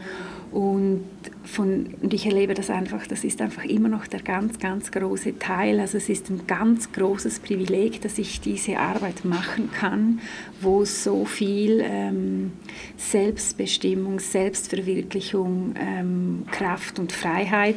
und, 0.53 1.05
von, 1.47 1.95
und 2.03 2.13
ich 2.13 2.27
erlebe 2.27 2.55
das 2.55 2.71
einfach, 2.71 3.07
das 3.07 3.25
ist 3.25 3.41
einfach 3.41 3.65
immer 3.65 3.89
noch 3.89 4.07
der 4.07 4.21
ganz, 4.21 4.59
ganz 4.59 4.91
große 4.91 5.39
Teil. 5.39 5.81
Also 5.81 5.97
es 5.97 6.09
ist 6.09 6.29
ein 6.29 6.47
ganz 6.47 6.93
großes 6.93 7.39
Privileg, 7.41 8.01
dass 8.03 8.19
ich 8.19 8.41
diese 8.41 8.79
Arbeit 8.79 9.25
machen 9.25 9.71
kann, 9.73 10.21
wo 10.61 10.85
so 10.85 11.25
viel 11.25 11.83
ähm, 11.85 12.53
Selbstbestimmung, 12.97 14.19
Selbstverwirklichung, 14.19 15.75
ähm, 15.79 16.45
Kraft 16.51 16.99
und 16.99 17.13
Freiheit 17.13 17.77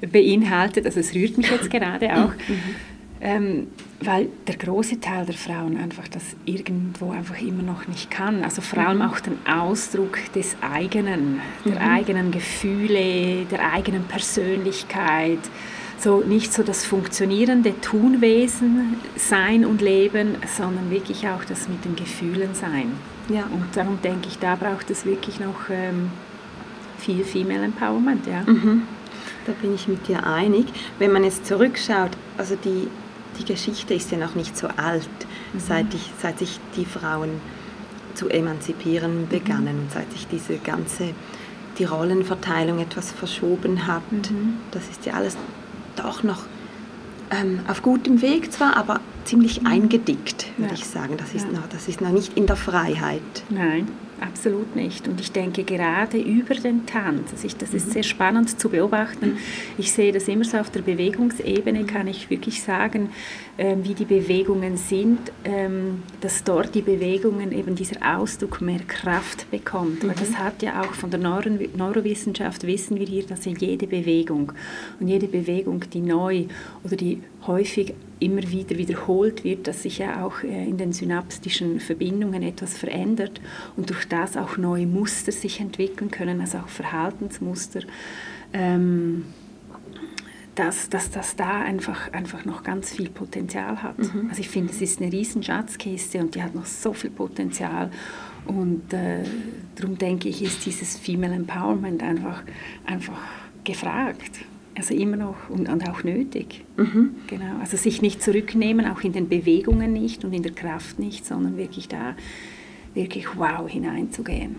beinhaltet. 0.00 0.86
Also 0.86 1.00
es 1.00 1.14
rührt 1.14 1.38
mich 1.38 1.50
jetzt 1.50 1.70
gerade 1.70 2.12
auch. 2.16 2.32
Mhm. 2.48 2.95
Ähm, 3.20 3.68
weil 4.00 4.28
der 4.46 4.56
große 4.56 5.00
Teil 5.00 5.24
der 5.24 5.34
Frauen 5.34 5.78
einfach 5.78 6.06
das 6.08 6.22
irgendwo 6.44 7.12
einfach 7.12 7.40
immer 7.40 7.62
noch 7.62 7.88
nicht 7.88 8.10
kann. 8.10 8.44
Also 8.44 8.60
vor 8.60 8.80
allem 8.80 8.98
mhm. 8.98 9.04
auch 9.04 9.20
den 9.20 9.38
Ausdruck 9.46 10.18
des 10.34 10.56
eigenen, 10.60 11.40
der 11.64 11.80
mhm. 11.80 11.90
eigenen 11.90 12.30
Gefühle, 12.30 13.46
der 13.46 13.72
eigenen 13.72 14.04
Persönlichkeit. 14.04 15.38
So 15.98 16.20
nicht 16.20 16.52
so 16.52 16.62
das 16.62 16.84
funktionierende 16.84 17.80
Tunwesen 17.80 18.96
sein 19.16 19.64
und 19.64 19.80
leben, 19.80 20.36
sondern 20.46 20.90
wirklich 20.90 21.26
auch 21.26 21.42
das 21.44 21.68
mit 21.68 21.86
den 21.86 21.96
Gefühlen 21.96 22.54
sein. 22.54 22.92
Ja. 23.30 23.44
Und 23.44 23.64
darum 23.74 23.98
denke 24.02 24.28
ich, 24.28 24.38
da 24.38 24.56
braucht 24.56 24.90
es 24.90 25.06
wirklich 25.06 25.40
noch 25.40 25.70
ähm, 25.70 26.10
viel 26.98 27.24
Female 27.24 27.64
Empowerment. 27.64 28.26
Ja. 28.26 28.42
Mhm. 28.42 28.82
Da 29.46 29.52
bin 29.52 29.74
ich 29.74 29.88
mit 29.88 30.06
dir 30.06 30.26
einig. 30.26 30.66
Wenn 30.98 31.12
man 31.12 31.24
jetzt 31.24 31.46
zurückschaut, 31.46 32.10
also 32.36 32.56
die 32.56 32.88
die 33.38 33.44
Geschichte 33.44 33.94
ist 33.94 34.10
ja 34.10 34.18
noch 34.18 34.34
nicht 34.34 34.56
so 34.56 34.68
alt, 34.68 35.08
mhm. 35.52 35.60
seit, 35.60 35.94
ich, 35.94 36.12
seit 36.20 36.38
sich 36.38 36.60
die 36.76 36.84
Frauen 36.84 37.40
zu 38.14 38.28
emanzipieren 38.28 39.22
mhm. 39.22 39.28
begannen 39.28 39.80
und 39.80 39.92
seit 39.92 40.10
sich 40.12 40.26
diese 40.26 40.56
ganze, 40.58 41.10
die 41.78 41.84
Rollenverteilung 41.84 42.78
etwas 42.80 43.12
verschoben 43.12 43.86
hat. 43.86 44.10
Mhm. 44.10 44.54
Das 44.70 44.88
ist 44.88 45.06
ja 45.06 45.14
alles 45.14 45.36
doch 45.96 46.22
noch 46.22 46.44
ähm, 47.30 47.60
auf 47.68 47.82
gutem 47.82 48.22
Weg 48.22 48.52
zwar, 48.52 48.76
aber 48.76 49.00
ziemlich 49.24 49.62
mhm. 49.62 49.66
eingedickt, 49.68 50.46
würde 50.56 50.74
ja. 50.74 50.78
ich 50.78 50.86
sagen. 50.86 51.16
Das 51.16 51.34
ist, 51.34 51.46
ja. 51.46 51.58
noch, 51.58 51.68
das 51.68 51.88
ist 51.88 52.00
noch 52.00 52.10
nicht 52.10 52.36
in 52.36 52.46
der 52.46 52.56
Freiheit. 52.56 53.22
Nein. 53.50 53.88
Absolut 54.20 54.74
nicht. 54.74 55.08
Und 55.08 55.20
ich 55.20 55.32
denke 55.32 55.62
gerade 55.62 56.18
über 56.18 56.54
den 56.54 56.86
Tanz, 56.86 57.32
also 57.32 57.46
ich, 57.46 57.56
das 57.56 57.74
ist 57.74 57.88
mhm. 57.88 57.92
sehr 57.92 58.02
spannend 58.02 58.58
zu 58.58 58.70
beobachten. 58.70 59.36
Ich 59.76 59.92
sehe 59.92 60.10
das 60.10 60.26
immer 60.26 60.44
so 60.44 60.56
auf 60.56 60.70
der 60.70 60.80
Bewegungsebene, 60.80 61.84
kann 61.84 62.06
ich 62.06 62.30
wirklich 62.30 62.62
sagen, 62.62 63.10
äh, 63.58 63.76
wie 63.82 63.92
die 63.92 64.06
Bewegungen 64.06 64.78
sind, 64.78 65.18
ähm, 65.44 66.02
dass 66.22 66.44
dort 66.44 66.74
die 66.74 66.80
Bewegungen 66.80 67.52
eben 67.52 67.74
dieser 67.74 68.18
Ausdruck 68.18 68.62
mehr 68.62 68.80
Kraft 68.86 69.50
bekommt. 69.50 70.02
Mhm. 70.02 70.08
Weil 70.08 70.16
das 70.16 70.38
hat 70.38 70.62
ja 70.62 70.80
auch 70.80 70.94
von 70.94 71.10
der 71.10 71.20
Neuro 71.20 71.50
Neurowissenschaft, 71.76 72.66
wissen 72.66 72.98
wir 72.98 73.06
hier, 73.06 73.26
dass 73.26 73.44
ja 73.44 73.52
jede 73.52 73.86
Bewegung 73.86 74.52
und 74.98 75.08
jede 75.08 75.28
Bewegung, 75.28 75.84
die 75.92 76.00
neu 76.00 76.46
oder 76.84 76.96
die 76.96 77.20
häufig 77.46 77.94
immer 78.18 78.42
wieder 78.50 78.78
wiederholt 78.78 79.44
wird, 79.44 79.66
dass 79.66 79.82
sich 79.82 79.98
ja 79.98 80.24
auch 80.24 80.42
äh, 80.42 80.64
in 80.64 80.78
den 80.78 80.92
synaptischen 80.92 81.80
Verbindungen 81.80 82.42
etwas 82.42 82.76
verändert 82.78 83.40
und 83.76 83.90
durch 83.90 84.06
das 84.08 84.36
auch 84.36 84.56
neue 84.56 84.86
Muster 84.86 85.32
sich 85.32 85.60
entwickeln 85.60 86.10
können, 86.10 86.40
also 86.40 86.58
auch 86.58 86.68
Verhaltensmuster, 86.68 87.80
ähm, 88.52 89.26
dass, 90.54 90.88
dass 90.88 91.10
das 91.10 91.36
da 91.36 91.60
einfach, 91.60 92.10
einfach 92.12 92.46
noch 92.46 92.62
ganz 92.62 92.92
viel 92.92 93.10
Potenzial 93.10 93.82
hat. 93.82 93.98
Mhm. 93.98 94.28
Also 94.30 94.40
ich 94.40 94.48
finde, 94.48 94.72
es 94.72 94.80
ist 94.80 95.02
eine 95.02 95.12
riesen 95.12 95.42
Schatzkiste 95.42 96.18
und 96.20 96.34
die 96.34 96.42
hat 96.42 96.54
noch 96.54 96.64
so 96.64 96.94
viel 96.94 97.10
Potenzial 97.10 97.90
und 98.46 98.94
äh, 98.94 99.24
darum 99.74 99.98
denke 99.98 100.30
ich, 100.30 100.42
ist 100.42 100.64
dieses 100.64 100.96
Female 100.96 101.34
Empowerment 101.34 102.02
einfach, 102.02 102.42
einfach 102.86 103.18
gefragt 103.64 104.40
also 104.76 104.94
immer 104.94 105.16
noch 105.16 105.36
und, 105.48 105.68
und 105.68 105.88
auch 105.88 106.04
nötig. 106.04 106.64
Mhm. 106.76 107.14
Genau. 107.26 107.58
Also 107.60 107.76
sich 107.76 108.02
nicht 108.02 108.22
zurücknehmen, 108.22 108.86
auch 108.86 109.02
in 109.02 109.12
den 109.12 109.28
Bewegungen 109.28 109.92
nicht 109.92 110.24
und 110.24 110.32
in 110.32 110.42
der 110.42 110.52
Kraft 110.52 110.98
nicht, 110.98 111.24
sondern 111.24 111.56
wirklich 111.56 111.88
da 111.88 112.14
wirklich 112.94 113.36
wow 113.36 113.68
hineinzugehen. 113.68 114.56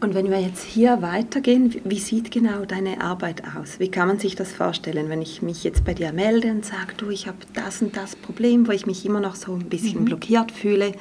Und 0.00 0.14
wenn 0.14 0.30
wir 0.30 0.40
jetzt 0.40 0.62
hier 0.62 1.02
weitergehen, 1.02 1.74
wie 1.84 1.98
sieht 1.98 2.30
genau 2.30 2.64
deine 2.64 3.00
Arbeit 3.00 3.42
aus? 3.56 3.80
Wie 3.80 3.90
kann 3.90 4.06
man 4.06 4.20
sich 4.20 4.36
das 4.36 4.52
vorstellen, 4.52 5.08
wenn 5.08 5.20
ich 5.20 5.42
mich 5.42 5.64
jetzt 5.64 5.84
bei 5.84 5.92
dir 5.92 6.12
melde 6.12 6.52
und 6.52 6.64
sage, 6.64 6.94
du, 6.96 7.10
ich 7.10 7.26
habe 7.26 7.38
das 7.52 7.82
und 7.82 7.96
das 7.96 8.14
Problem, 8.14 8.68
wo 8.68 8.70
ich 8.70 8.86
mich 8.86 9.04
immer 9.04 9.18
noch 9.18 9.34
so 9.34 9.54
ein 9.54 9.64
bisschen 9.68 10.02
mhm. 10.02 10.04
blockiert 10.04 10.52
fühle? 10.52 10.92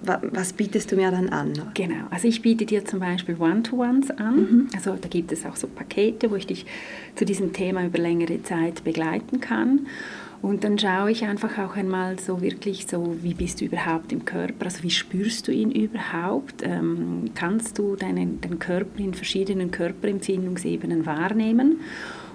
Was 0.00 0.52
bietest 0.52 0.92
du 0.92 0.96
mir 0.96 1.10
dann 1.10 1.28
an? 1.28 1.52
Genau, 1.74 2.06
also 2.10 2.28
ich 2.28 2.40
biete 2.40 2.64
dir 2.64 2.84
zum 2.84 3.00
Beispiel 3.00 3.36
One-to-Ones 3.38 4.10
an. 4.12 4.36
Mhm. 4.36 4.68
Also 4.74 4.96
da 5.00 5.08
gibt 5.08 5.32
es 5.32 5.44
auch 5.44 5.56
so 5.56 5.66
Pakete, 5.66 6.30
wo 6.30 6.36
ich 6.36 6.46
dich 6.46 6.66
zu 7.16 7.24
diesem 7.24 7.52
Thema 7.52 7.84
über 7.84 7.98
längere 7.98 8.42
Zeit 8.42 8.84
begleiten 8.84 9.40
kann. 9.40 9.86
Und 10.40 10.62
dann 10.62 10.78
schaue 10.78 11.10
ich 11.10 11.24
einfach 11.24 11.58
auch 11.58 11.74
einmal 11.74 12.20
so 12.20 12.40
wirklich 12.40 12.86
so, 12.86 13.16
wie 13.22 13.34
bist 13.34 13.60
du 13.60 13.64
überhaupt 13.64 14.12
im 14.12 14.24
Körper, 14.24 14.66
also 14.66 14.84
wie 14.84 14.90
spürst 14.90 15.48
du 15.48 15.52
ihn 15.52 15.72
überhaupt? 15.72 16.62
Ähm, 16.62 17.30
kannst 17.34 17.76
du 17.78 17.96
deinen, 17.96 18.40
deinen 18.40 18.60
Körper 18.60 19.00
in 19.00 19.14
verschiedenen 19.14 19.72
Körperempfindungsebenen 19.72 21.06
wahrnehmen? 21.06 21.80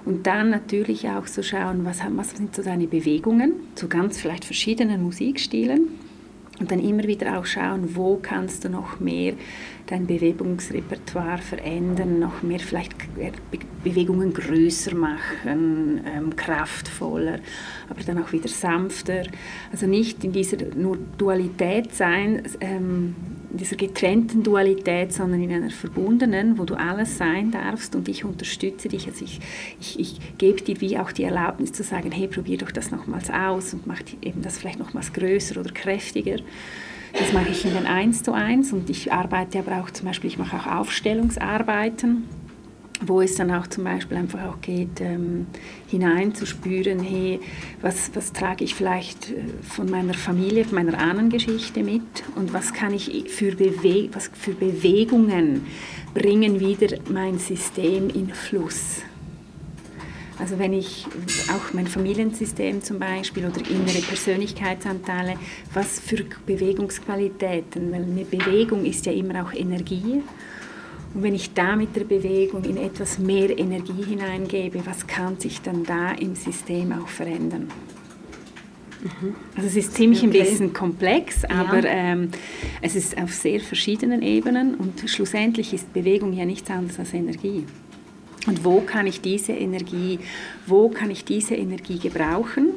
Und 0.03 0.27
dann 0.27 0.49
natürlich 0.49 1.07
auch 1.07 1.27
so 1.27 1.41
schauen, 1.41 1.85
was, 1.85 2.01
was 2.09 2.31
sind 2.31 2.53
so 2.53 2.61
deine 2.61 2.87
Bewegungen 2.87 3.53
zu 3.75 3.87
ganz 3.87 4.19
vielleicht 4.19 4.43
verschiedenen 4.43 5.01
Musikstilen 5.01 5.87
und 6.59 6.71
dann 6.71 6.79
immer 6.79 7.03
wieder 7.03 7.37
auch 7.37 7.45
schauen, 7.45 7.95
wo 7.95 8.17
kannst 8.21 8.63
du 8.63 8.69
noch 8.69 8.99
mehr 8.99 9.33
dein 9.87 10.05
Bewegungsrepertoire 10.05 11.39
verändern, 11.39 12.19
noch 12.19 12.41
mehr 12.43 12.59
vielleicht 12.59 12.93
Bewegungen 13.83 14.33
größer 14.33 14.95
machen, 14.95 16.01
ähm, 16.05 16.35
kraftvoller, 16.35 17.39
aber 17.89 18.03
dann 18.05 18.23
auch 18.23 18.31
wieder 18.31 18.47
sanfter. 18.47 19.23
Also 19.71 19.87
nicht 19.87 20.23
in 20.23 20.31
dieser 20.31 20.57
nur 20.75 20.97
Dualität 21.17 21.93
sein, 21.93 22.43
ähm, 22.61 23.15
in 23.53 23.59
dieser 23.59 23.75
getrennten 23.75 24.43
Dualität, 24.43 25.13
sondern 25.13 25.41
in 25.41 25.51
einer 25.51 25.69
verbundenen, 25.69 26.57
wo 26.57 26.65
du 26.65 26.73
alles 26.73 27.17
sein 27.17 27.51
darfst 27.51 27.95
und 27.95 28.09
ich 28.09 28.25
unterstütze 28.25 28.89
dich. 28.89 29.07
Also 29.07 29.23
ich, 29.23 29.39
ich, 29.79 29.99
ich 29.99 30.37
gebe 30.39 30.61
dir 30.61 30.81
wie 30.81 30.97
auch 30.97 31.11
die 31.11 31.23
Erlaubnis 31.23 31.71
zu 31.71 31.83
sagen, 31.83 32.11
hey, 32.11 32.27
probier 32.27 32.57
doch 32.57 32.71
das 32.71 32.89
nochmals 32.91 33.29
aus 33.29 33.73
und 33.73 33.85
mach 33.85 34.01
eben 34.21 34.41
das 34.41 34.57
vielleicht 34.57 34.79
nochmals 34.79 35.13
größer 35.13 35.59
oder 35.59 35.71
kräftiger. 35.71 36.37
Das 37.13 37.31
mache 37.31 37.49
ich 37.51 37.63
in 37.63 37.75
den 37.75 37.85
1 37.85 38.23
zu 38.23 38.33
1 38.33 38.73
und 38.73 38.89
ich 38.89 39.13
arbeite 39.13 39.59
aber 39.59 39.81
auch 39.81 39.91
zum 39.91 40.07
Beispiel, 40.07 40.31
ich 40.31 40.39
mache 40.39 40.57
auch 40.57 40.65
Aufstellungsarbeiten 40.65 42.23
wo 43.01 43.21
es 43.21 43.35
dann 43.35 43.51
auch 43.51 43.67
zum 43.67 43.83
Beispiel 43.83 44.17
einfach 44.17 44.43
auch 44.43 44.61
geht, 44.61 45.01
ähm, 45.01 45.47
hineinzuspüren, 45.87 46.99
hey, 46.99 47.39
was, 47.81 48.11
was 48.13 48.33
trage 48.33 48.63
ich 48.63 48.75
vielleicht 48.75 49.31
äh, 49.31 49.43
von 49.61 49.89
meiner 49.89 50.13
Familie, 50.13 50.65
von 50.65 50.75
meiner 50.75 50.97
Ahnengeschichte 50.97 51.83
mit 51.83 52.23
und 52.35 52.53
was 52.53 52.73
kann 52.73 52.93
ich 52.93 53.29
für, 53.29 53.55
Bewe 53.55 54.09
was 54.13 54.29
für 54.33 54.53
Bewegungen 54.53 55.65
bringen 56.13 56.59
wieder 56.59 56.97
mein 57.09 57.39
System 57.39 58.09
in 58.09 58.29
Fluss. 58.29 59.01
Also 60.39 60.57
wenn 60.59 60.73
ich 60.73 61.05
auch 61.53 61.73
mein 61.73 61.87
Familiensystem 61.87 62.81
zum 62.81 62.99
Beispiel 62.99 63.45
oder 63.45 63.61
innere 63.69 64.01
Persönlichkeitsanteile, 64.01 65.35
was 65.73 65.99
für 65.99 66.25
Bewegungsqualitäten, 66.45 67.91
weil 67.91 68.03
eine 68.03 68.25
Bewegung 68.25 68.83
ist 68.83 69.05
ja 69.05 69.11
immer 69.11 69.45
auch 69.45 69.53
Energie 69.53 70.21
und 71.13 71.23
wenn 71.23 71.35
ich 71.35 71.53
da 71.53 71.75
mit 71.75 71.95
der 71.95 72.05
Bewegung 72.05 72.63
in 72.63 72.77
etwas 72.77 73.19
mehr 73.19 73.57
Energie 73.57 74.03
hineingebe, 74.03 74.85
was 74.85 75.05
kann 75.05 75.39
sich 75.39 75.61
dann 75.61 75.83
da 75.83 76.11
im 76.11 76.35
System 76.35 76.91
auch 76.91 77.07
verändern? 77.07 77.67
Mhm. 79.03 79.35
Also 79.55 79.67
es 79.67 79.75
ist 79.75 79.93
ziemlich 79.93 80.23
okay. 80.23 80.27
ein 80.27 80.45
bisschen 80.45 80.73
komplex, 80.73 81.45
aber 81.45 81.83
ja. 81.83 81.89
ähm, 81.89 82.29
es 82.81 82.95
ist 82.95 83.17
auf 83.21 83.33
sehr 83.33 83.59
verschiedenen 83.59 84.21
Ebenen 84.21 84.75
und 84.75 85.07
schlussendlich 85.09 85.73
ist 85.73 85.93
Bewegung 85.93 86.33
ja 86.33 86.45
nichts 86.45 86.69
anderes 86.69 86.99
als 86.99 87.13
Energie. 87.13 87.65
Und 88.47 88.65
wo 88.65 88.81
kann 88.81 89.07
ich 89.07 89.21
diese 89.21 89.53
Energie, 89.53 90.19
wo 90.67 90.89
kann 90.89 91.11
ich 91.11 91.25
diese 91.25 91.55
Energie 91.55 91.99
gebrauchen 91.99 92.69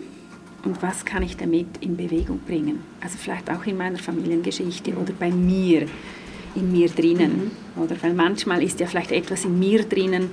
und 0.64 0.82
was 0.82 1.04
kann 1.04 1.22
ich 1.22 1.36
damit 1.36 1.66
in 1.80 1.96
Bewegung 1.96 2.40
bringen? 2.40 2.80
Also 3.00 3.18
vielleicht 3.18 3.50
auch 3.50 3.64
in 3.64 3.76
meiner 3.76 3.98
Familiengeschichte 3.98 4.92
oder 4.94 5.12
bei 5.18 5.30
mir 5.30 5.86
in 6.56 6.72
mir 6.72 6.88
drinnen. 6.88 7.52
Mhm. 7.76 7.82
Oder? 7.82 7.96
Weil 8.02 8.14
manchmal 8.14 8.62
ist 8.62 8.80
ja 8.80 8.86
vielleicht 8.86 9.12
etwas 9.12 9.44
in 9.44 9.58
mir 9.58 9.84
drinnen 9.84 10.30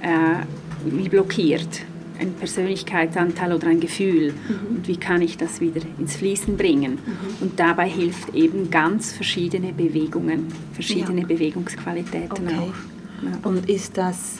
äh, 0.00 0.44
wie 0.84 1.08
blockiert. 1.08 1.82
Ein 2.18 2.32
Persönlichkeitsanteil 2.32 3.52
oder 3.52 3.66
ein 3.68 3.80
Gefühl. 3.80 4.32
Mhm. 4.32 4.76
Und 4.76 4.88
wie 4.88 4.96
kann 4.96 5.20
ich 5.20 5.36
das 5.36 5.60
wieder 5.60 5.82
ins 5.98 6.16
Fließen 6.16 6.56
bringen? 6.56 6.92
Mhm. 6.92 7.42
Und 7.42 7.60
dabei 7.60 7.88
hilft 7.88 8.34
eben 8.34 8.70
ganz 8.70 9.12
verschiedene 9.12 9.72
Bewegungen, 9.72 10.48
verschiedene 10.72 11.22
ja. 11.22 11.26
Bewegungsqualitäten 11.26 12.46
okay. 12.46 12.56
auch. 12.56 13.24
Ja. 13.24 13.48
Und 13.48 13.68
ist 13.68 13.98
das 13.98 14.38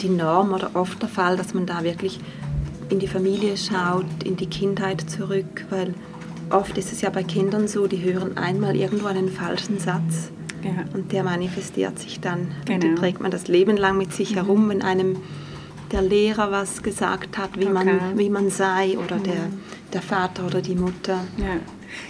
die 0.00 0.08
Norm 0.08 0.52
oder 0.52 0.70
oft 0.74 1.02
der 1.02 1.08
Fall, 1.08 1.36
dass 1.36 1.52
man 1.52 1.66
da 1.66 1.82
wirklich 1.82 2.20
in 2.90 3.00
die 3.00 3.08
Familie 3.08 3.56
schaut, 3.56 4.04
in 4.24 4.36
die 4.36 4.46
Kindheit 4.46 5.10
zurück? 5.10 5.64
Weil 5.70 5.94
oft 6.50 6.78
ist 6.78 6.92
es 6.92 7.00
ja 7.00 7.10
bei 7.10 7.24
Kindern 7.24 7.66
so, 7.66 7.88
die 7.88 8.02
hören 8.04 8.36
einmal 8.36 8.76
irgendwo 8.76 9.06
einen 9.06 9.30
falschen 9.30 9.80
Satz 9.80 10.30
ja. 10.66 10.84
Und 10.94 11.12
der 11.12 11.22
manifestiert 11.22 11.98
sich 11.98 12.20
dann. 12.20 12.48
Genau. 12.64 12.74
Und 12.74 12.82
den 12.82 12.96
trägt 12.96 13.20
man 13.20 13.30
das 13.30 13.48
Leben 13.48 13.76
lang 13.76 13.98
mit 13.98 14.12
sich 14.12 14.32
mhm. 14.32 14.34
herum, 14.36 14.68
wenn 14.68 14.82
einem 14.82 15.16
der 15.92 16.02
Lehrer 16.02 16.50
was 16.50 16.82
gesagt 16.82 17.38
hat, 17.38 17.58
wie, 17.58 17.66
okay. 17.66 17.72
man, 17.72 18.18
wie 18.18 18.30
man 18.30 18.50
sei 18.50 18.98
oder 18.98 19.16
mhm. 19.16 19.22
der, 19.22 19.48
der 19.92 20.02
Vater 20.02 20.46
oder 20.46 20.60
die 20.60 20.74
Mutter. 20.74 21.24
Ja. 21.36 21.60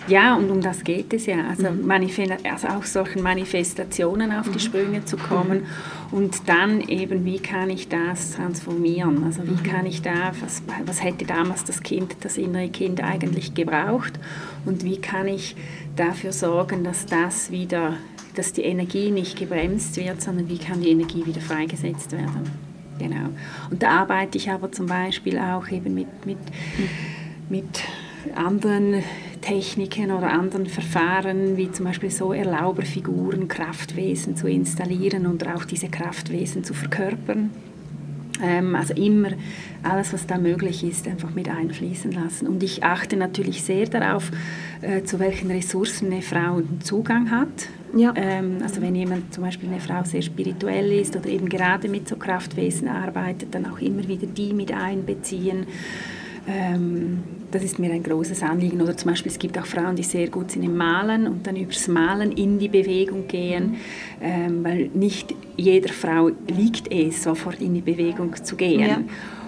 Ja, 0.09 0.37
und 0.37 0.51
um 0.51 0.61
das 0.61 0.85
geht 0.85 1.13
es 1.13 1.27
ja. 1.27 1.49
Also, 1.49 1.71
mhm. 1.71 1.91
also 1.91 2.69
auch 2.69 2.85
solchen 2.85 3.23
Manifestationen 3.23 4.33
auf 4.33 4.47
die 4.47 4.55
mhm. 4.55 4.59
Sprünge 4.59 5.05
zu 5.05 5.17
kommen 5.17 5.67
mhm. 6.11 6.19
und 6.19 6.49
dann 6.49 6.81
eben, 6.81 7.25
wie 7.25 7.39
kann 7.39 7.71
ich 7.71 7.89
das 7.89 8.33
transformieren? 8.33 9.25
Also 9.25 9.43
wie 9.45 9.63
kann 9.63 9.87
ich 9.87 10.03
da, 10.03 10.33
was, 10.41 10.63
was 10.85 11.03
hätte 11.03 11.25
damals 11.25 11.65
das 11.65 11.83
Kind, 11.83 12.17
das 12.21 12.39
innere 12.39 12.69
Kind 12.69 13.03
eigentlich 13.03 13.55
gebraucht 13.55 14.19
und 14.65 14.85
wie 14.85 14.99
kann 15.01 15.29
ich 15.29 15.57
dafür 15.95 16.33
sorgen, 16.33 16.85
dass 16.85 17.07
das 17.07 17.51
wieder 17.51 17.95
dass 18.37 18.53
die 18.53 18.63
Energie 18.63 19.11
nicht 19.11 19.39
gebremst 19.39 19.97
wird, 19.97 20.21
sondern 20.23 20.49
wie 20.49 20.59
kann 20.59 20.81
die 20.81 20.91
Energie 20.91 21.25
wieder 21.27 21.41
freigesetzt 21.41 22.13
werden. 22.13 22.51
Genau. 22.99 23.29
Und 23.71 23.83
da 23.83 24.01
arbeite 24.01 24.39
ich 24.39 24.51
aber 24.51 24.73
zum 24.73 24.87
Beispiel 24.87 25.39
auch 25.39 25.69
eben 25.69 25.95
mit, 25.95 26.27
mit, 26.27 26.39
mit 27.49 27.83
anderen 28.35 29.03
Techniken 29.41 30.11
oder 30.11 30.31
anderen 30.31 30.67
Verfahren, 30.67 31.57
wie 31.57 31.71
zum 31.71 31.85
Beispiel 31.85 32.11
so 32.11 32.33
Erlauberfiguren, 32.33 33.49
Kraftwesen 33.49 34.37
zu 34.37 34.49
installieren 34.49 35.27
und 35.27 35.47
auch 35.47 35.65
diese 35.65 35.89
Kraftwesen 35.89 36.65
zu 36.65 36.75
verkörpern. 36.75 37.51
Ähm, 38.43 38.75
also 38.75 38.95
immer 38.95 39.31
alles, 39.83 40.13
was 40.13 40.27
da 40.27 40.39
möglich 40.39 40.85
ist, 40.85 41.07
einfach 41.07 41.31
mit 41.35 41.49
einfließen 41.49 42.13
lassen. 42.13 42.47
Und 42.47 42.63
ich 42.63 42.83
achte 42.83 43.17
natürlich 43.17 43.63
sehr 43.63 43.87
darauf, 43.87 44.31
äh, 44.83 45.03
zu 45.05 45.19
welchen 45.19 45.51
Ressourcen 45.51 46.13
eine 46.13 46.23
Frau 46.23 46.57
einen 46.57 46.81
Zugang 46.83 47.31
hat. 47.31 47.69
Ja. 47.97 48.13
Ähm, 48.17 48.59
also 48.63 48.81
wenn 48.83 48.95
jemand 48.95 49.33
zum 49.33 49.45
Beispiel 49.45 49.69
eine 49.69 49.81
Frau 49.81 50.05
sehr 50.05 50.23
spirituell 50.23 50.93
ist 50.93 51.17
oder 51.17 51.29
eben 51.29 51.49
gerade 51.49 51.89
mit 51.89 52.09
so 52.09 52.17
Kraftwesen 52.17 52.89
arbeitet, 52.89 53.55
dann 53.55 53.67
auch 53.67 53.79
immer 53.81 54.07
wieder 54.07 54.27
die 54.27 54.53
mit 54.53 54.73
einbeziehen. 54.73 55.67
Ähm, 56.49 57.23
das 57.51 57.65
ist 57.65 57.79
mir 57.79 57.93
ein 57.93 58.03
großes 58.03 58.43
Anliegen. 58.43 58.81
Oder 58.81 58.97
zum 58.97 59.11
Beispiel, 59.11 59.33
es 59.33 59.39
gibt 59.39 59.59
auch 59.59 59.67
Frauen, 59.67 59.97
die 59.97 60.03
sehr 60.03 60.29
gut 60.29 60.51
sind 60.51 60.63
im 60.63 60.77
Malen 60.77 61.27
und 61.27 61.47
dann 61.47 61.57
übers 61.57 61.89
Malen 61.89 62.33
in 62.33 62.59
die 62.59 62.69
Bewegung 62.69 63.27
gehen, 63.27 63.77
ähm, 64.21 64.63
weil 64.63 64.91
nicht 64.95 65.35
jeder 65.57 65.93
Frau 65.93 66.31
liegt 66.49 66.93
es, 66.93 67.23
sofort 67.23 67.61
in 67.61 67.75
die 67.75 67.81
Bewegung 67.81 68.35
zu 68.43 68.57
gehen. 68.57 68.81
Ja. 68.81 69.01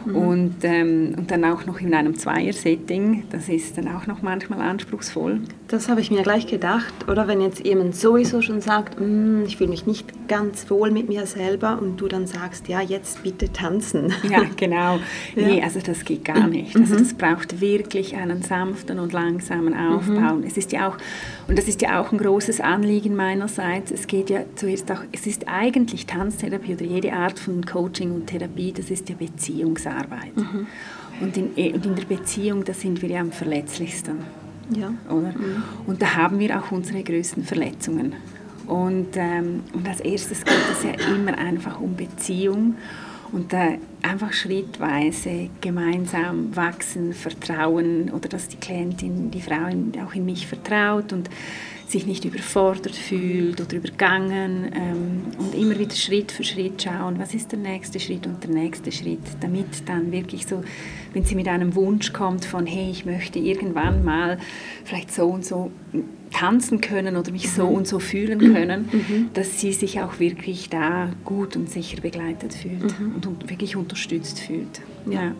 Mhm. 0.09 0.17
Und, 0.17 0.55
ähm, 0.63 1.15
und 1.17 1.31
dann 1.31 1.45
auch 1.45 1.67
noch 1.67 1.81
in 1.81 1.95
einem 1.95 2.17
Zweier-Setting, 2.17 3.25
das 3.31 3.49
ist 3.49 3.77
dann 3.77 3.89
auch 3.89 4.07
noch 4.07 4.23
manchmal 4.23 4.61
anspruchsvoll. 4.61 5.41
Das 5.69 5.89
habe 5.89 6.01
ich 6.01 6.11
mir 6.11 6.23
gleich 6.23 6.47
gedacht, 6.47 6.95
oder 7.09 7.29
wenn 7.29 7.43
jetzt 7.43 7.65
jemand 7.65 7.95
sowieso 7.95 8.41
schon 8.41 8.63
sagt, 8.63 8.99
mm, 8.99 9.43
ich 9.47 9.59
fühle 9.59 9.69
mich 9.69 9.87
nicht 9.87 10.29
ganz 10.29 10.71
wohl 10.71 10.91
mit 10.91 11.09
mir 11.09 11.27
selber 11.27 11.79
und 11.81 11.99
du 11.99 12.09
dann 12.09 12.27
sagst, 12.27 12.69
ja, 12.69 12.81
jetzt 12.81 13.23
bitte 13.23 13.53
tanzen. 13.53 14.13
Ja, 14.31 14.43
genau. 14.57 14.99
ja. 15.37 15.47
Nee, 15.47 15.63
also 15.63 15.81
das 15.81 16.05
geht 16.05 16.25
gar 16.25 16.47
nicht. 16.49 16.75
Also 16.75 16.95
mhm. 16.95 16.99
das 16.99 17.15
braucht 17.15 17.61
wirklich 17.61 18.17
einen 18.17 18.43
sanften 18.43 18.99
und 18.99 19.13
langsamen 19.13 19.75
Aufbau. 19.75 20.37
Mhm. 20.37 20.45
Es 20.45 20.57
ist 20.57 20.73
ja 20.73 20.89
auch, 20.89 20.97
und 21.49 21.59
das 21.59 21.69
ist 21.69 21.83
ja 21.83 22.01
auch 22.01 22.13
ein 22.13 22.19
großes 22.19 22.61
Anliegen 22.61 23.15
meinerseits, 23.15 23.91
es 23.91 24.07
geht 24.07 24.31
ja 24.31 24.41
zuerst 24.55 24.91
auch, 24.91 25.03
es 25.13 25.27
ist 25.27 25.49
eigentlich 25.49 26.07
Tanztherapie 26.07 26.75
oder 26.75 26.85
jede 26.85 27.13
Art 27.13 27.39
von 27.39 27.65
Coaching 27.65 28.13
und 28.13 28.27
Therapie, 28.27 28.73
das 28.73 28.91
ist 28.91 29.09
ja 29.09 29.15
Beziehungsarbeit. 29.19 29.98
Arbeit. 29.99 30.37
Mhm. 30.37 30.67
Und, 31.21 31.37
in, 31.37 31.57
eh, 31.57 31.73
und 31.73 31.85
in 31.85 31.95
der 31.95 32.05
Beziehung, 32.05 32.65
da 32.65 32.73
sind 32.73 33.03
wir 33.03 33.09
ja 33.09 33.21
am 33.21 33.33
verletzlichsten. 33.33 34.19
Ja. 34.75 34.93
Oder? 35.09 35.33
Mhm. 35.33 35.63
Und 35.87 36.03
da 36.03 36.15
haben 36.15 36.39
wir 36.39 36.59
auch 36.59 36.71
unsere 36.71 37.03
größten 37.03 37.45
Verletzungen. 37.45 38.15
Und, 38.67 39.17
ähm, 39.17 39.63
und 39.73 39.89
als 39.89 40.01
erstes 40.01 40.45
geht 40.45 40.55
es 40.73 40.85
ja 40.85 41.15
immer 41.15 41.37
einfach 41.39 41.81
um 41.81 41.97
Beziehung 41.97 42.75
und 43.33 43.53
da 43.53 43.75
einfach 44.03 44.33
schrittweise 44.33 45.49
gemeinsam 45.61 46.55
wachsen, 46.55 47.15
vertrauen 47.15 48.11
oder 48.11 48.29
dass 48.29 48.49
die 48.49 48.57
Klientin, 48.57 49.31
die 49.31 49.41
Frau 49.41 49.69
auch 50.05 50.15
in 50.15 50.25
mich 50.25 50.47
vertraut 50.47 51.13
und 51.13 51.29
sich 51.91 52.07
nicht 52.07 52.25
überfordert 52.25 52.95
fühlt 52.95 53.61
oder 53.61 53.77
übergangen 53.77 54.71
ähm, 54.75 55.23
und 55.39 55.55
immer 55.55 55.79
wieder 55.79 55.95
Schritt 55.95 56.31
für 56.31 56.45
Schritt 56.45 56.83
schauen, 56.83 57.19
was 57.19 57.35
ist 57.35 57.53
der 57.53 57.59
nächste 57.59 57.99
Schritt 57.99 58.27
und 58.27 58.43
der 58.43 58.51
nächste 58.51 58.93
Schritt, 58.93 59.21
damit 59.41 59.89
dann 59.89 60.13
wirklich 60.13 60.47
so, 60.47 60.63
wenn 61.15 61.25
sie 61.25 61.35
mit 61.35 61.49
einem 61.49 61.75
Wunsch 61.75 62.13
kommt 62.13 62.45
von, 62.45 62.67
hey, 62.67 62.91
ich 62.91 63.07
möchte 63.07 63.39
irgendwann 63.39 64.05
mal 64.05 64.39
vielleicht 64.85 65.13
so 65.13 65.27
und 65.27 65.45
so 65.45 65.71
tanzen 66.31 66.81
können 66.81 67.17
oder 67.17 67.33
mich 67.33 67.51
so 67.51 67.67
mhm. 67.67 67.75
und 67.75 67.87
so 67.87 67.99
fühlen 67.99 68.39
können, 68.39 68.89
mhm. 68.93 69.31
dass 69.33 69.61
sie 69.61 69.73
sich 69.73 70.01
auch 70.01 70.21
wirklich 70.21 70.69
da 70.69 71.11
gut 71.25 71.57
und 71.57 71.71
sicher 71.71 72.01
begleitet 72.01 72.53
fühlt 72.53 73.01
mhm. 73.01 73.15
und 73.15 73.51
wirklich 73.51 73.77
unterstützt 73.77 74.41
fühlt. 74.41 74.83
Ja. 75.07 75.23
ja. 75.23 75.33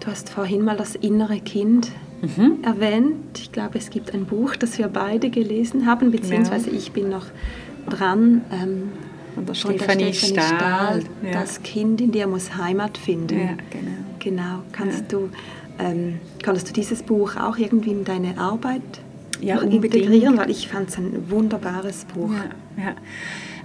Du 0.00 0.06
hast 0.06 0.28
vorhin 0.28 0.62
mal 0.62 0.76
das 0.76 0.94
innere 0.94 1.40
Kind 1.40 1.90
mhm. 2.36 2.58
erwähnt. 2.62 3.38
Ich 3.38 3.52
glaube, 3.52 3.78
es 3.78 3.90
gibt 3.90 4.12
ein 4.14 4.24
Buch, 4.24 4.56
das 4.56 4.78
wir 4.78 4.88
beide 4.88 5.30
gelesen 5.30 5.86
haben, 5.86 6.10
beziehungsweise 6.10 6.70
ja. 6.70 6.76
ich 6.76 6.92
bin 6.92 7.08
noch 7.08 7.26
dran. 7.88 8.42
Ähm, 8.52 8.92
und 9.36 9.48
der 9.48 9.54
Stefanie, 9.54 10.12
Stefanie 10.12 10.12
Stahl. 10.12 10.56
Stahl 10.56 11.02
ja. 11.24 11.32
Das 11.32 11.62
Kind 11.62 12.00
in 12.00 12.12
dir 12.12 12.26
muss 12.26 12.56
Heimat 12.56 12.98
finden. 12.98 13.38
Ja, 13.38 13.56
genau. 13.70 14.04
Genau. 14.20 14.62
Kannst, 14.72 15.12
du, 15.12 15.28
ähm, 15.78 16.20
kannst 16.42 16.68
du 16.68 16.72
dieses 16.72 17.02
Buch 17.02 17.36
auch 17.36 17.58
irgendwie 17.58 17.90
in 17.90 18.04
deine 18.04 18.38
Arbeit 18.38 18.82
ja, 19.40 19.60
integrieren? 19.60 20.38
Weil 20.38 20.50
ich 20.50 20.68
fand 20.68 20.88
es 20.88 20.98
ein 20.98 21.30
wunderbares 21.30 22.06
Buch. 22.06 22.32
Ja, 22.32 22.84
ja. 22.84 22.94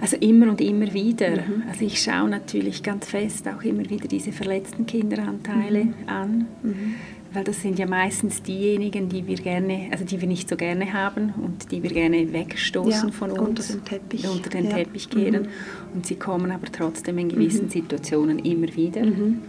Also 0.00 0.16
immer 0.16 0.48
und 0.48 0.60
immer 0.60 0.92
wieder. 0.92 1.30
Mhm. 1.30 1.62
Also 1.70 1.84
ich 1.84 2.02
schaue 2.02 2.28
natürlich 2.28 2.82
ganz 2.82 3.06
fest 3.06 3.46
auch 3.48 3.62
immer 3.62 3.88
wieder 3.88 4.08
diese 4.08 4.32
verletzten 4.32 4.86
Kinderanteile 4.86 5.84
mhm. 5.84 5.94
an. 6.06 6.46
Mhm 6.62 6.94
weil 7.32 7.44
das 7.44 7.62
sind 7.62 7.78
ja 7.78 7.86
meistens 7.86 8.42
diejenigen, 8.42 9.08
die 9.08 9.26
wir 9.26 9.36
gerne, 9.36 9.88
also 9.92 10.04
die 10.04 10.20
wir 10.20 10.26
nicht 10.26 10.48
so 10.48 10.56
gerne 10.56 10.92
haben 10.92 11.32
und 11.36 11.70
die 11.70 11.82
wir 11.82 11.90
gerne 11.90 12.32
wegstoßen 12.32 13.08
ja, 13.08 13.14
von 13.14 13.30
uns, 13.30 13.40
unter 13.40 13.62
den 13.62 13.84
Teppich, 13.84 14.28
unter 14.28 14.50
den 14.50 14.64
ja. 14.64 14.76
Teppich 14.76 15.08
kehren. 15.08 15.42
Mhm. 15.42 15.94
Und 15.94 16.06
sie 16.06 16.16
kommen 16.16 16.50
aber 16.50 16.66
trotzdem 16.72 17.18
in 17.18 17.28
gewissen 17.28 17.66
mhm. 17.66 17.70
Situationen 17.70 18.38
immer 18.40 18.74
wieder. 18.74 19.04
Mhm. 19.04 19.42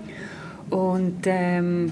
Und 0.70 1.22
ähm, 1.26 1.92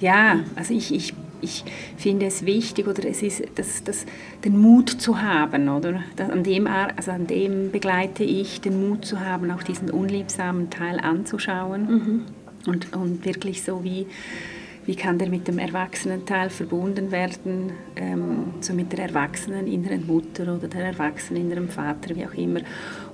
ja, 0.00 0.40
also 0.54 0.74
ich, 0.74 0.94
ich, 0.94 1.14
ich 1.40 1.64
finde 1.96 2.26
es 2.26 2.44
wichtig 2.44 2.86
oder 2.86 3.04
es 3.08 3.22
ist 3.22 3.42
das, 3.54 3.82
das, 3.84 4.04
den 4.44 4.58
Mut 4.58 4.90
zu 4.90 5.22
haben, 5.22 5.68
oder? 5.70 6.02
Das, 6.16 6.28
an, 6.28 6.44
dem, 6.44 6.66
also 6.66 7.10
an 7.10 7.26
dem 7.26 7.70
begleite 7.70 8.22
ich, 8.22 8.60
den 8.60 8.86
Mut 8.86 9.06
zu 9.06 9.20
haben, 9.20 9.50
auch 9.50 9.62
diesen 9.62 9.90
unliebsamen 9.90 10.68
Teil 10.68 11.00
anzuschauen 11.00 11.86
mhm. 11.86 12.22
und, 12.66 12.94
und 12.94 13.24
wirklich 13.24 13.62
so 13.62 13.82
wie 13.82 14.06
wie 14.84 14.96
kann 14.96 15.18
der 15.18 15.28
mit 15.28 15.46
dem 15.46 15.58
Erwachsenenteil 15.58 16.50
verbunden 16.50 17.12
werden, 17.12 17.72
ähm, 17.96 18.54
so 18.60 18.72
mit 18.72 18.92
der 18.92 19.06
erwachsenen 19.06 19.66
inneren 19.66 20.06
Mutter 20.06 20.54
oder 20.54 20.66
der 20.66 20.86
erwachsenen 20.86 21.42
inneren 21.42 21.68
Vater, 21.68 22.16
wie 22.16 22.26
auch 22.26 22.34
immer. 22.34 22.60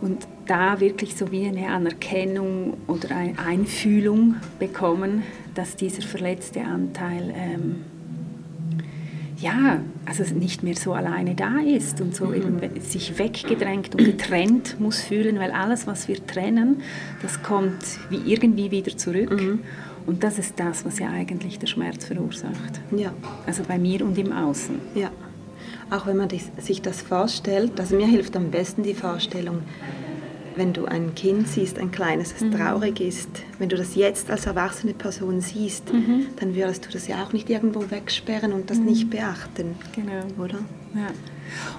Und 0.00 0.26
da 0.46 0.80
wirklich 0.80 1.14
so 1.14 1.30
wie 1.30 1.46
eine 1.46 1.68
Anerkennung 1.68 2.74
oder 2.86 3.14
eine 3.14 3.38
Einfühlung 3.38 4.36
bekommen, 4.58 5.22
dass 5.54 5.76
dieser 5.76 6.02
verletzte 6.02 6.62
Anteil 6.62 7.34
ähm, 7.36 7.76
ja, 9.40 9.80
also 10.04 10.24
nicht 10.34 10.62
mehr 10.62 10.74
so 10.74 10.94
alleine 10.94 11.34
da 11.34 11.58
ist 11.60 12.00
und 12.00 12.14
so 12.14 12.26
mhm. 12.26 12.34
eben 12.34 12.80
sich 12.80 13.18
weggedrängt 13.18 13.94
und 13.94 14.04
getrennt 14.04 14.80
muss 14.80 15.00
fühlen, 15.00 15.38
weil 15.38 15.52
alles, 15.52 15.86
was 15.86 16.08
wir 16.08 16.26
trennen, 16.26 16.82
das 17.22 17.42
kommt 17.42 17.82
wie 18.10 18.32
irgendwie 18.32 18.70
wieder 18.70 18.96
zurück. 18.96 19.40
Mhm. 19.40 19.60
Und 20.06 20.24
das 20.24 20.38
ist 20.38 20.58
das, 20.58 20.84
was 20.84 20.98
ja 20.98 21.10
eigentlich 21.10 21.58
der 21.58 21.66
Schmerz 21.66 22.04
verursacht. 22.04 22.80
Ja. 22.96 23.12
Also 23.46 23.62
bei 23.66 23.78
mir 23.78 24.04
und 24.04 24.16
im 24.18 24.32
Außen. 24.32 24.76
Ja. 24.94 25.10
Auch 25.90 26.06
wenn 26.06 26.16
man 26.16 26.28
sich 26.30 26.82
das 26.82 27.02
vorstellt, 27.02 27.78
also 27.80 27.96
mir 27.96 28.06
hilft 28.06 28.36
am 28.36 28.50
besten 28.50 28.82
die 28.82 28.94
Vorstellung, 28.94 29.62
wenn 30.58 30.72
du 30.72 30.86
ein 30.86 31.14
Kind 31.14 31.48
siehst, 31.48 31.78
ein 31.78 31.90
kleines, 31.90 32.32
das 32.34 32.42
mhm. 32.42 32.52
traurig 32.52 33.00
ist, 33.00 33.28
wenn 33.58 33.68
du 33.68 33.76
das 33.76 33.94
jetzt 33.94 34.30
als 34.30 34.44
erwachsene 34.44 34.92
Person 34.92 35.40
siehst, 35.40 35.92
mhm. 35.92 36.26
dann 36.38 36.54
würdest 36.54 36.86
du 36.86 36.90
das 36.90 37.06
ja 37.06 37.22
auch 37.22 37.32
nicht 37.32 37.48
irgendwo 37.48 37.90
wegsperren 37.90 38.52
und 38.52 38.68
das 38.68 38.78
mhm. 38.78 38.86
nicht 38.86 39.08
beachten. 39.08 39.76
Genau. 39.94 40.44
Oder? 40.44 40.58
Ja. 40.94 41.08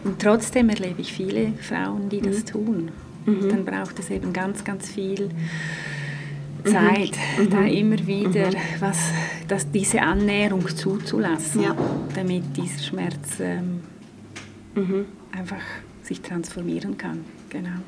Und 0.03 0.19
trotzdem 0.21 0.69
erlebe 0.69 1.01
ich 1.01 1.13
viele 1.13 1.53
Frauen, 1.61 2.09
die 2.09 2.21
das 2.21 2.39
mhm. 2.39 2.45
tun. 2.45 2.91
Mhm. 3.25 3.49
Dann 3.49 3.65
braucht 3.65 3.99
es 3.99 4.09
eben 4.09 4.33
ganz, 4.33 4.63
ganz 4.63 4.89
viel. 4.89 5.29
Zeit, 6.63 7.11
mhm. 7.37 7.49
da 7.49 7.65
immer 7.65 8.05
wieder 8.05 8.47
mhm. 8.47 8.55
was, 8.79 8.97
dass 9.47 9.69
diese 9.71 10.01
Annäherung 10.01 10.67
zuzulassen, 10.67 11.63
ja. 11.63 11.75
damit 12.15 12.43
dieser 12.55 12.79
Schmerz 12.79 13.39
ähm, 13.39 13.81
mhm. 14.75 15.05
einfach 15.31 15.61
sich 16.03 16.21
transformieren 16.21 16.97
kann. 16.97 17.25
Genau. 17.49 17.79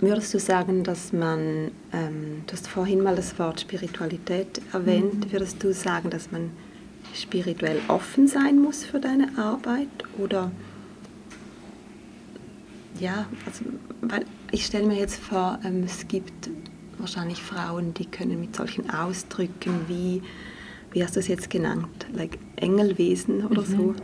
Würdest 0.00 0.34
du 0.34 0.38
sagen, 0.38 0.82
dass 0.82 1.12
man, 1.12 1.70
ähm, 1.92 2.42
du 2.46 2.52
hast 2.52 2.68
vorhin 2.68 3.02
mal 3.02 3.16
das 3.16 3.38
Wort 3.38 3.60
Spiritualität 3.60 4.60
erwähnt, 4.72 5.26
mhm. 5.26 5.32
würdest 5.32 5.62
du 5.62 5.72
sagen, 5.72 6.10
dass 6.10 6.30
man 6.30 6.50
spirituell 7.14 7.78
offen 7.88 8.26
sein 8.26 8.58
muss 8.58 8.84
für 8.84 8.98
deine 8.98 9.38
Arbeit 9.38 9.88
oder 10.18 10.50
ja, 12.98 13.26
also, 13.46 13.64
weil 14.02 14.24
ich 14.52 14.66
stelle 14.66 14.86
mir 14.86 14.96
jetzt 14.96 15.16
vor, 15.16 15.58
ähm, 15.64 15.82
es 15.84 16.06
gibt 16.06 16.50
wahrscheinlich 16.98 17.42
Frauen, 17.42 17.94
die 17.94 18.06
können 18.06 18.40
mit 18.40 18.56
solchen 18.56 18.90
Ausdrücken 18.90 19.80
wie, 19.88 20.22
wie 20.92 21.02
hast 21.02 21.16
du 21.16 21.20
es 21.20 21.28
jetzt 21.28 21.50
genannt, 21.50 22.06
like 22.12 22.38
Engelwesen 22.56 23.46
oder 23.46 23.62
mhm. 23.62 23.66
so, 23.66 23.94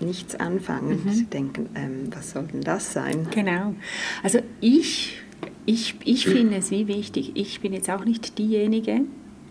nichts 0.00 0.34
anfangen. 0.34 1.04
Mhm. 1.04 1.12
Sie 1.12 1.24
denken, 1.24 1.68
ähm, 1.74 2.08
was 2.14 2.32
soll 2.32 2.44
denn 2.44 2.60
das 2.62 2.92
sein? 2.92 3.28
Genau. 3.30 3.74
Also 4.22 4.40
ich, 4.60 5.18
ich, 5.64 5.96
ich 6.04 6.26
finde 6.26 6.56
es 6.56 6.70
wie 6.70 6.86
wichtig, 6.86 7.32
ich 7.34 7.60
bin 7.60 7.72
jetzt 7.72 7.90
auch 7.90 8.04
nicht 8.04 8.38
diejenige, 8.38 9.02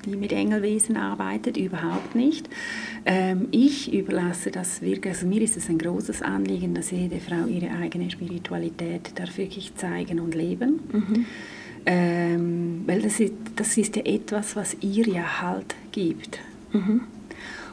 die 0.06 0.16
mit 0.16 0.32
Engelwesen 0.32 0.98
arbeitet, 0.98 1.58
überhaupt 1.58 2.16
nicht. 2.16 2.48
Ähm, 3.06 3.48
ich 3.52 3.94
überlasse 3.94 4.52
das 4.52 4.82
wirklich, 4.82 5.14
also 5.14 5.26
mir 5.26 5.42
ist 5.42 5.58
es 5.58 5.70
ein 5.70 5.78
großes 5.78 6.22
Anliegen, 6.22 6.76
dass 6.76 6.92
jede 6.92 7.20
Frau 7.20 7.48
ihre 7.48 7.72
eigene 7.72 8.10
Spiritualität 8.12 9.12
darf 9.16 9.38
wirklich 9.38 9.76
zeigen 9.76 10.20
und 10.20 10.36
leben. 10.36 10.80
Mhm. 10.92 11.26
Ähm, 11.86 12.84
weil 12.86 13.02
das 13.02 13.19
ist, 13.19 13.34
das 13.56 13.78
ist 13.78 13.95
ja 13.95 14.04
etwas, 14.06 14.56
was 14.56 14.76
ihr 14.82 15.08
ja 15.08 15.41
Halt 15.41 15.76
gibt. 15.91 16.39
Mhm. 16.71 17.02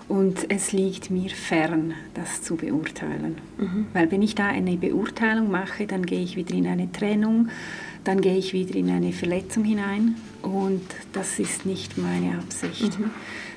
Und 0.08 0.50
es 0.50 0.72
liegt 0.72 1.10
mir 1.10 1.30
fern, 1.30 1.94
das 2.12 2.42
zu 2.42 2.56
beurteilen. 2.56 3.38
Mhm. 3.56 3.86
Weil 3.92 4.10
wenn 4.10 4.20
ich 4.20 4.34
da 4.34 4.48
eine 4.48 4.76
Beurteilung 4.76 5.50
mache, 5.50 5.86
dann 5.86 6.04
gehe 6.04 6.20
ich 6.20 6.36
wieder 6.36 6.54
in 6.54 6.66
eine 6.66 6.92
Trennung, 6.92 7.48
dann 8.04 8.20
gehe 8.20 8.36
ich 8.36 8.52
wieder 8.52 8.74
in 8.74 8.90
eine 8.90 9.12
Verletzung 9.12 9.64
hinein 9.64 10.16
und 10.42 10.82
das 11.12 11.38
ist 11.38 11.64
nicht 11.64 11.96
meine 11.96 12.38
Absicht. 12.38 12.98
Mhm 12.98 13.10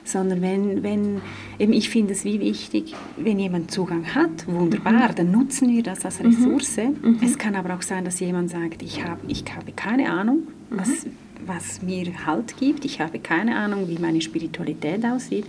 sondern 0.05 0.41
wenn, 0.41 0.83
wenn 0.83 1.21
eben 1.59 1.73
ich 1.73 1.89
finde 1.89 2.13
es 2.13 2.23
wie 2.23 2.39
wichtig, 2.39 2.93
wenn 3.17 3.39
jemand 3.39 3.71
Zugang 3.71 4.15
hat, 4.15 4.47
wunderbar, 4.47 5.09
mhm. 5.09 5.15
dann 5.15 5.31
nutzen 5.31 5.69
wir 5.69 5.83
das 5.83 6.05
als 6.05 6.23
Ressource. 6.23 6.77
Mhm. 6.77 7.19
Es 7.21 7.37
kann 7.37 7.55
aber 7.55 7.75
auch 7.75 7.81
sein, 7.81 8.05
dass 8.05 8.19
jemand 8.19 8.51
sagt, 8.51 8.81
ich 8.81 9.03
habe, 9.03 9.19
ich 9.27 9.43
habe 9.53 9.71
keine 9.75 10.09
Ahnung, 10.11 10.43
was, 10.69 11.05
mhm. 11.05 11.11
was 11.45 11.81
mir 11.81 12.05
Halt 12.25 12.55
gibt, 12.57 12.85
ich 12.85 13.01
habe 13.01 13.19
keine 13.19 13.55
Ahnung, 13.55 13.89
wie 13.89 13.97
meine 13.97 14.21
Spiritualität 14.21 15.03
aussieht. 15.03 15.45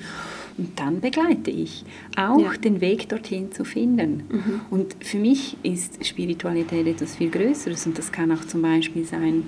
Und 0.58 0.78
dann 0.80 1.00
begleite 1.00 1.50
ich 1.50 1.84
auch 2.16 2.40
ja. 2.40 2.52
den 2.52 2.80
Weg 2.80 3.10
dorthin 3.10 3.52
zu 3.52 3.64
finden. 3.64 4.22
Mhm. 4.30 4.60
Und 4.70 4.96
für 5.00 5.18
mich 5.18 5.58
ist 5.62 6.04
Spiritualität 6.06 6.86
etwas 6.86 7.16
viel 7.16 7.30
Größeres 7.30 7.86
und 7.86 7.98
das 7.98 8.10
kann 8.10 8.32
auch 8.32 8.44
zum 8.46 8.62
Beispiel 8.62 9.04
sein, 9.04 9.42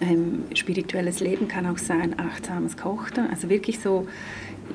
ähm, 0.00 0.44
spirituelles 0.54 1.20
Leben 1.20 1.48
kann 1.48 1.66
auch 1.66 1.78
sein 1.78 2.18
achtsames 2.18 2.76
Kochen, 2.76 3.28
also 3.30 3.48
wirklich 3.48 3.80
so 3.80 4.06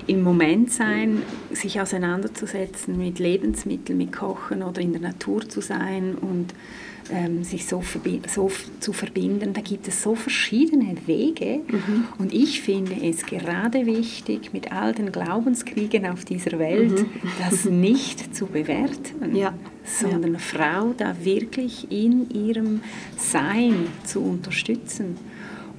im 0.08 0.24
Moment 0.24 0.72
sein, 0.72 1.22
sich 1.52 1.80
auseinanderzusetzen 1.80 2.98
mit 2.98 3.20
Lebensmitteln, 3.20 3.98
mit 3.98 4.12
Kochen 4.12 4.64
oder 4.64 4.82
in 4.82 4.94
der 4.94 5.02
Natur 5.02 5.48
zu 5.48 5.62
sein 5.62 6.16
und 6.16 6.54
ähm, 7.12 7.44
sich 7.44 7.66
so, 7.66 7.84
so, 8.28 8.52
zu 8.80 8.94
verbinden. 8.94 9.54
Da 9.54 9.62
gibt 9.62 9.88
es 9.88 10.02
so 10.02 10.16
verschiedene 10.16 10.96
Wege 11.06 11.62
mhm. 11.68 12.06
und 12.18 12.34
ich 12.34 12.62
finde 12.62 12.96
es 13.04 13.26
gerade 13.26 13.86
wichtig, 13.86 14.54
mit 14.54 14.72
all 14.72 14.94
den 14.94 15.12
Glaubenskriegen 15.12 16.06
auf 16.08 16.26
dieser 16.26 16.58
Welt, 16.60 16.92
mhm. 16.92 17.08
das 17.40 17.66
nicht 17.66 18.36
zu 18.36 18.46
bewerten, 18.46 19.36
ja. 19.36 19.54
sondern 19.84 20.34
ja. 20.34 20.40
Frau 20.40 20.94
da 20.98 21.16
wirklich 21.24 21.92
in 21.92 22.30
ihrem 22.30 22.82
Sein 23.18 23.88
zu 24.06 24.22
unterstützen. 24.22 25.18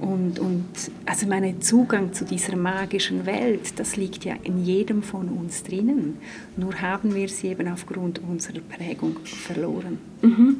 Und, 0.03 0.37
und 0.37 0.65
also 1.05 1.27
mein 1.27 1.61
Zugang 1.61 2.11
zu 2.11 2.25
dieser 2.25 2.57
magischen 2.57 3.25
Welt, 3.25 3.79
das 3.79 3.95
liegt 3.95 4.25
ja 4.25 4.35
in 4.43 4.61
jedem 4.65 5.01
von 5.01 5.29
uns 5.29 5.63
drinnen. 5.63 6.17
Nur 6.57 6.81
haben 6.81 7.15
wir 7.15 7.29
sie 7.29 7.47
eben 7.47 7.69
aufgrund 7.69 8.19
unserer 8.19 8.59
Prägung 8.59 9.15
verloren. 9.23 9.99
Mhm. 10.21 10.57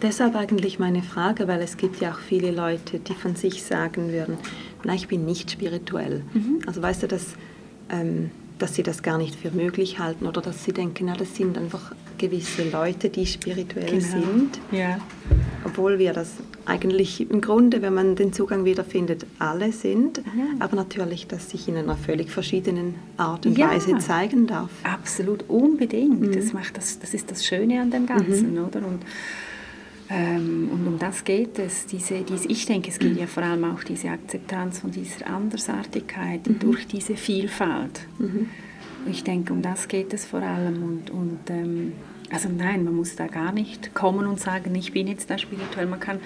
Deshalb 0.00 0.36
eigentlich 0.36 0.78
meine 0.78 1.02
Frage, 1.02 1.48
weil 1.48 1.60
es 1.60 1.76
gibt 1.76 2.00
ja 2.00 2.12
auch 2.12 2.18
viele 2.20 2.52
Leute, 2.52 3.00
die 3.00 3.14
von 3.14 3.34
sich 3.34 3.64
sagen 3.64 4.12
würden, 4.12 4.36
na, 4.84 4.94
ich 4.94 5.08
bin 5.08 5.24
nicht 5.24 5.50
spirituell. 5.50 6.22
Mhm. 6.32 6.60
Also 6.64 6.80
weißt 6.80 7.02
du, 7.02 7.08
dass, 7.08 7.34
ähm, 7.90 8.30
dass 8.60 8.76
sie 8.76 8.84
das 8.84 9.02
gar 9.02 9.18
nicht 9.18 9.34
für 9.34 9.50
möglich 9.50 9.98
halten 9.98 10.26
oder 10.26 10.40
dass 10.40 10.64
sie 10.64 10.72
denken, 10.72 11.06
na, 11.06 11.16
das 11.16 11.34
sind 11.34 11.58
einfach 11.58 11.96
gewisse 12.16 12.70
Leute, 12.70 13.08
die 13.08 13.26
spirituell 13.26 13.86
genau. 13.86 14.02
sind. 14.02 14.60
Ja. 14.70 14.98
Obwohl 15.64 15.98
wir 15.98 16.12
das 16.12 16.34
eigentlich 16.66 17.30
im 17.30 17.40
Grunde, 17.40 17.82
wenn 17.82 17.94
man 17.94 18.16
den 18.16 18.32
Zugang 18.32 18.64
wiederfindet, 18.64 19.26
alle 19.38 19.72
sind, 19.72 20.18
ja. 20.18 20.22
aber 20.60 20.76
natürlich, 20.76 21.26
dass 21.26 21.50
sich 21.50 21.68
in 21.68 21.76
einer 21.76 21.96
völlig 21.96 22.30
verschiedenen 22.30 22.94
Art 23.16 23.46
und 23.46 23.58
ja. 23.58 23.70
Weise 23.70 23.98
zeigen 23.98 24.46
darf. 24.46 24.70
Absolut, 24.82 25.44
unbedingt. 25.48 26.20
Mhm. 26.20 26.32
Das, 26.32 26.52
macht 26.52 26.76
das, 26.76 26.98
das 26.98 27.14
ist 27.14 27.30
das 27.30 27.44
Schöne 27.44 27.80
an 27.80 27.90
dem 27.90 28.06
Ganzen, 28.06 28.54
mhm. 28.54 28.64
oder? 28.64 28.78
Und 28.78 29.00
ähm, 30.10 30.68
und 30.70 30.86
um 30.86 30.98
das 30.98 31.24
geht 31.24 31.58
es. 31.58 31.86
Diese, 31.86 32.20
diese, 32.20 32.48
ich 32.48 32.66
denke, 32.66 32.90
es 32.90 32.98
geht 32.98 33.16
ja 33.16 33.26
vor 33.26 33.42
allem 33.42 33.64
auch 33.64 33.82
diese 33.82 34.10
Akzeptanz 34.10 34.80
von 34.80 34.90
dieser 34.90 35.26
Andersartigkeit 35.26 36.46
mhm. 36.46 36.58
durch 36.58 36.86
diese 36.86 37.16
Vielfalt. 37.16 38.00
Mhm. 38.18 38.50
Ich 39.10 39.24
denke, 39.24 39.52
um 39.52 39.62
das 39.62 39.88
geht 39.88 40.12
es 40.12 40.24
vor 40.26 40.42
allem. 40.42 40.82
Und, 40.82 41.10
und 41.10 41.38
ähm, 41.48 41.92
also 42.30 42.48
nein, 42.48 42.84
man 42.84 42.94
muss 42.94 43.16
da 43.16 43.26
gar 43.26 43.52
nicht 43.52 43.94
kommen 43.94 44.26
und 44.26 44.40
sagen, 44.40 44.74
ich 44.74 44.92
bin 44.92 45.06
jetzt 45.06 45.30
da 45.30 45.38
spirituell. 45.38 45.86
Man 45.86 46.00
kann, 46.00 46.20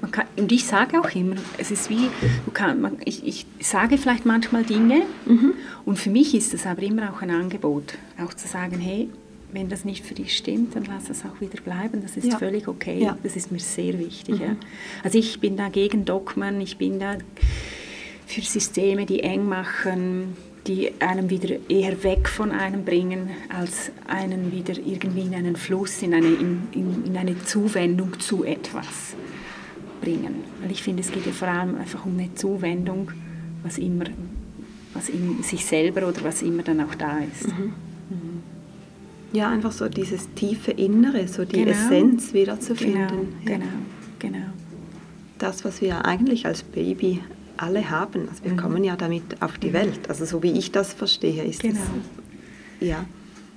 man 0.00 0.10
kann, 0.10 0.26
und 0.36 0.50
ich 0.52 0.64
sage 0.64 1.00
auch 1.00 1.14
immer, 1.14 1.36
es 1.58 1.70
ist 1.70 1.90
wie, 1.90 2.08
kann, 2.52 2.80
man, 2.80 2.96
ich, 3.04 3.26
ich, 3.26 3.46
sage 3.60 3.98
vielleicht 3.98 4.26
manchmal 4.26 4.64
Dinge 4.64 5.02
mhm. 5.26 5.54
und 5.84 5.98
für 5.98 6.10
mich 6.10 6.34
ist 6.34 6.54
es 6.54 6.66
aber 6.66 6.82
immer 6.82 7.12
auch 7.12 7.22
ein 7.22 7.30
Angebot, 7.30 7.94
auch 8.22 8.34
zu 8.34 8.48
sagen, 8.48 8.78
hey, 8.78 9.08
wenn 9.54 9.68
das 9.68 9.84
nicht 9.84 10.04
für 10.04 10.14
dich 10.14 10.36
stimmt, 10.36 10.74
dann 10.74 10.84
lass 10.84 11.08
es 11.08 11.24
auch 11.24 11.40
wieder 11.40 11.60
bleiben. 11.60 12.02
Das 12.02 12.16
ist 12.16 12.26
ja. 12.26 12.38
völlig 12.38 12.66
okay. 12.66 13.00
Ja. 13.00 13.16
Das 13.22 13.36
ist 13.36 13.52
mir 13.52 13.60
sehr 13.60 13.98
wichtig. 14.00 14.40
Mhm. 14.40 14.42
Ja. 14.42 14.56
Also 15.04 15.18
ich 15.18 15.38
bin 15.38 15.56
da 15.56 15.68
gegen 15.68 16.04
Dogmen, 16.04 16.60
ich 16.60 16.76
bin 16.76 16.98
da 16.98 17.18
für 18.26 18.40
Systeme, 18.40 19.06
die 19.06 19.20
eng 19.20 19.48
machen. 19.48 20.36
Die 20.66 20.92
einem 21.00 21.28
wieder 21.28 21.56
eher 21.68 22.02
weg 22.02 22.28
von 22.28 22.50
einem 22.50 22.84
bringen, 22.84 23.30
als 23.50 23.90
einen 24.06 24.50
wieder 24.50 24.74
irgendwie 24.78 25.22
in 25.22 25.34
einen 25.34 25.56
Fluss, 25.56 26.02
in 26.02 26.14
eine, 26.14 26.28
in, 26.28 26.68
in, 26.72 27.04
in 27.04 27.16
eine 27.16 27.42
Zuwendung 27.44 28.18
zu 28.18 28.44
etwas 28.44 29.14
bringen. 30.00 30.36
Weil 30.62 30.70
ich 30.70 30.82
finde, 30.82 31.02
es 31.02 31.12
geht 31.12 31.26
ja 31.26 31.32
vor 31.32 31.48
allem 31.48 31.76
einfach 31.76 32.06
um 32.06 32.18
eine 32.18 32.34
Zuwendung, 32.34 33.10
was 33.62 33.76
immer, 33.78 34.06
was 34.94 35.10
in 35.10 35.42
sich 35.42 35.66
selber 35.66 36.08
oder 36.08 36.24
was 36.24 36.40
immer 36.40 36.62
dann 36.62 36.80
auch 36.80 36.94
da 36.94 37.18
ist. 37.18 37.48
Mhm. 37.48 37.64
Mhm. 38.08 38.42
Ja, 39.32 39.50
einfach 39.50 39.72
so 39.72 39.88
dieses 39.88 40.32
tiefe 40.34 40.70
Innere, 40.70 41.28
so 41.28 41.44
die 41.44 41.64
genau. 41.64 41.72
Essenz 41.72 42.32
wiederzufinden. 42.32 43.34
Genau, 43.44 43.54
ja. 43.54 43.58
genau, 43.58 43.66
genau. 44.18 44.46
Das, 45.38 45.64
was 45.64 45.82
wir 45.82 46.04
eigentlich 46.06 46.46
als 46.46 46.62
Baby 46.62 47.20
alle 47.56 47.90
haben. 47.90 48.28
Also 48.28 48.44
wir 48.44 48.52
mhm. 48.52 48.56
kommen 48.56 48.84
ja 48.84 48.96
damit 48.96 49.42
auf 49.42 49.58
die 49.58 49.72
Welt. 49.72 50.08
Also 50.08 50.24
so 50.24 50.42
wie 50.42 50.52
ich 50.52 50.72
das 50.72 50.92
verstehe, 50.92 51.44
ist 51.44 51.62
genau. 51.62 51.80
es 52.80 52.88
ja. 52.88 53.04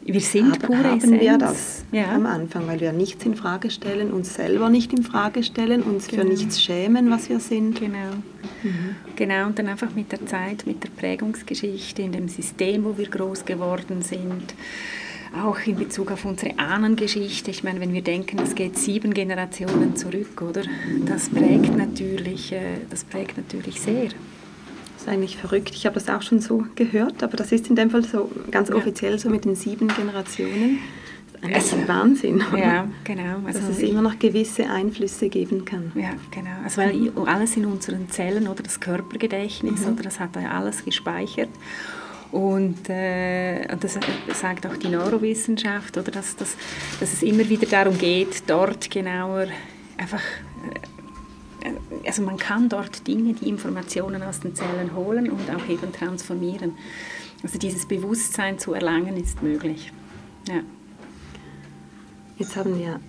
Wir 0.04 0.22
sind 0.22 0.54
Hab, 0.54 0.64
pure 0.68 0.86
haben 0.86 0.98
Essenz. 1.00 1.22
wir 1.22 1.38
das 1.38 1.84
ja. 1.92 2.16
am 2.16 2.26
Anfang, 2.26 2.66
weil 2.68 2.80
wir 2.80 2.94
nichts 2.94 3.26
in 3.26 3.36
Frage 3.36 3.70
stellen, 3.70 4.12
uns 4.12 4.36
selber 4.36 4.70
nicht 4.70 4.94
in 4.94 5.04
Frage 5.04 5.44
stellen, 5.44 5.84
uns 5.84 6.08
genau. 6.08 6.22
für 6.22 6.30
nichts 6.30 6.62
schämen, 6.62 7.12
was 7.12 7.28
wir 7.28 7.42
sind. 7.42 7.82
Genau. 7.82 8.14
Mhm. 8.64 8.96
Genau, 9.18 9.48
und 9.48 9.60
dann 9.60 9.68
einfach 9.68 9.94
mit 9.96 10.14
der 10.14 10.26
Zeit, 10.26 10.66
mit 10.66 10.82
der 10.82 10.90
Prägungsgeschichte, 10.92 12.04
in 12.04 12.14
dem 12.14 12.30
System, 12.30 12.86
wo 12.86 12.98
wir 12.98 13.10
groß 13.10 13.44
geworden 13.44 14.02
sind, 14.02 14.54
auch 15.36 15.60
in 15.66 15.76
Bezug 15.76 16.12
auf 16.12 16.26
unsere 16.26 16.58
Ahnengeschichte. 16.60 17.52
Ich 17.52 17.64
meine, 17.64 17.80
wenn 17.80 17.94
wir 17.94 18.02
denken, 18.02 18.40
es 18.40 18.56
geht 18.56 18.78
sieben 18.78 19.14
Generationen 19.14 19.96
zurück, 19.96 20.42
oder? 20.42 20.64
Das 21.06 21.30
prägt 21.30 21.76
natürlich, 21.76 22.52
äh, 22.52 22.80
das 22.90 23.04
prägt 23.04 23.38
natürlich 23.38 23.82
sehr. 23.82 24.06
Das 24.06 25.04
ist 25.04 25.08
eigentlich 25.08 25.38
verrückt. 25.38 25.72
Ich 25.74 25.86
habe 25.86 25.96
das 25.96 26.10
auch 26.10 26.22
schon 26.22 26.40
so 26.40 26.66
gehört, 26.76 27.24
aber 27.24 27.38
das 27.38 27.52
ist 27.52 27.70
in 27.70 27.76
dem 27.76 27.90
Fall 27.90 28.04
so 28.04 28.32
ganz 28.52 28.72
offiziell 28.72 29.20
so 29.20 29.30
mit 29.30 29.46
den 29.46 29.56
sieben 29.56 29.88
Generationen. 29.90 30.80
Das 31.42 31.66
ist 31.66 31.74
ein 31.74 31.88
Wahnsinn. 31.88 32.44
Ja, 32.56 32.88
genau. 33.04 33.38
Also 33.46 33.60
dass 33.60 33.70
es 33.70 33.80
immer 33.80 34.02
noch 34.02 34.18
gewisse 34.18 34.70
Einflüsse 34.70 35.30
geben 35.30 35.66
kann. 35.66 35.92
Ja, 35.96 36.14
genau. 36.32 36.50
Also 36.64 36.82
weil 36.82 37.12
alles 37.28 37.56
in 37.58 37.66
unseren 37.66 38.10
Zellen 38.10 38.48
oder 38.48 38.64
das 38.64 38.80
Körpergedächtnis 38.80 39.82
mhm. 39.82 39.94
oder 39.94 40.04
das 40.04 40.20
hat 40.20 40.36
ja 40.36 40.52
alles 40.52 40.84
gespeichert. 40.84 41.50
Und, 42.32 42.90
äh, 42.90 43.66
das 43.78 43.98
sagt 44.34 44.66
auch 44.66 44.76
die 44.78 44.90
Neurowissenschaft, 44.90 45.98
oder, 45.98 46.12
dass, 46.12 46.36
dass, 46.36 46.56
dass 47.00 47.14
es 47.14 47.24
immer 47.24 47.48
wieder 47.48 47.68
darum 47.68 47.98
geht, 47.98 48.44
dort 48.48 48.90
genauer 48.90 49.48
einfach 49.98 50.22
äh, 50.74 50.80
also 52.06 52.22
man 52.22 52.38
kann 52.38 52.70
dort 52.70 53.08
Dinge, 53.08 53.34
die 53.34 53.50
Informationen 53.50 54.24
aus 54.24 54.40
den 54.40 54.56
Zellen 54.56 54.96
holen 54.96 55.30
und 55.30 55.50
auch 55.50 55.68
eben 55.68 55.92
transformieren. 55.92 56.78
Also 57.44 57.60
dieses 57.60 57.86
Bewusstsein 57.86 58.58
zu 58.58 58.74
erlangen 58.74 59.18
ist 59.18 59.44
möglich. 59.44 59.92
Ja. 60.48 60.62
Jetzt 62.38 62.56
haben 62.56 62.78
wir 62.80 63.00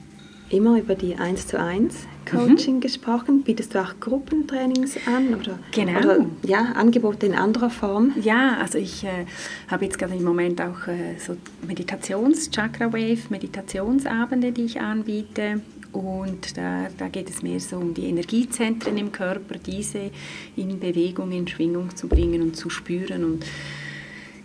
immer 0.50 0.78
über 0.78 0.94
die 0.94 1.16
1 1.16 1.46
zu 1.46 1.58
1 1.58 2.06
Coaching 2.30 2.76
mhm. 2.76 2.80
gesprochen. 2.80 3.42
Bietest 3.42 3.74
du 3.74 3.82
auch 3.82 3.94
Gruppentrainings 4.00 4.96
an? 5.06 5.34
Oder, 5.34 5.58
genau. 5.72 5.98
Oder 5.98 6.26
ja, 6.42 6.72
Angebote 6.74 7.26
in 7.26 7.34
anderer 7.34 7.70
Form? 7.70 8.12
Ja, 8.20 8.58
also 8.60 8.78
ich 8.78 9.04
äh, 9.04 9.26
habe 9.68 9.84
jetzt 9.84 9.98
gerade 9.98 10.14
im 10.14 10.24
Moment 10.24 10.60
auch 10.60 10.86
äh, 10.86 11.18
so 11.18 11.36
Meditations-, 11.66 12.50
Chakra-Wave, 12.50 13.30
Meditationsabende, 13.30 14.52
die 14.52 14.64
ich 14.64 14.80
anbiete. 14.80 15.60
Und 15.92 16.56
da, 16.56 16.88
da 16.98 17.08
geht 17.08 17.30
es 17.30 17.42
mehr 17.42 17.60
so 17.60 17.76
um 17.76 17.94
die 17.94 18.06
Energiezentren 18.06 18.98
im 18.98 19.10
Körper, 19.10 19.56
diese 19.58 20.10
in 20.54 20.78
Bewegung, 20.78 21.32
in 21.32 21.48
Schwingung 21.48 21.96
zu 21.96 22.08
bringen 22.08 22.42
und 22.42 22.56
zu 22.56 22.68
spüren 22.68 23.24
und 23.24 23.46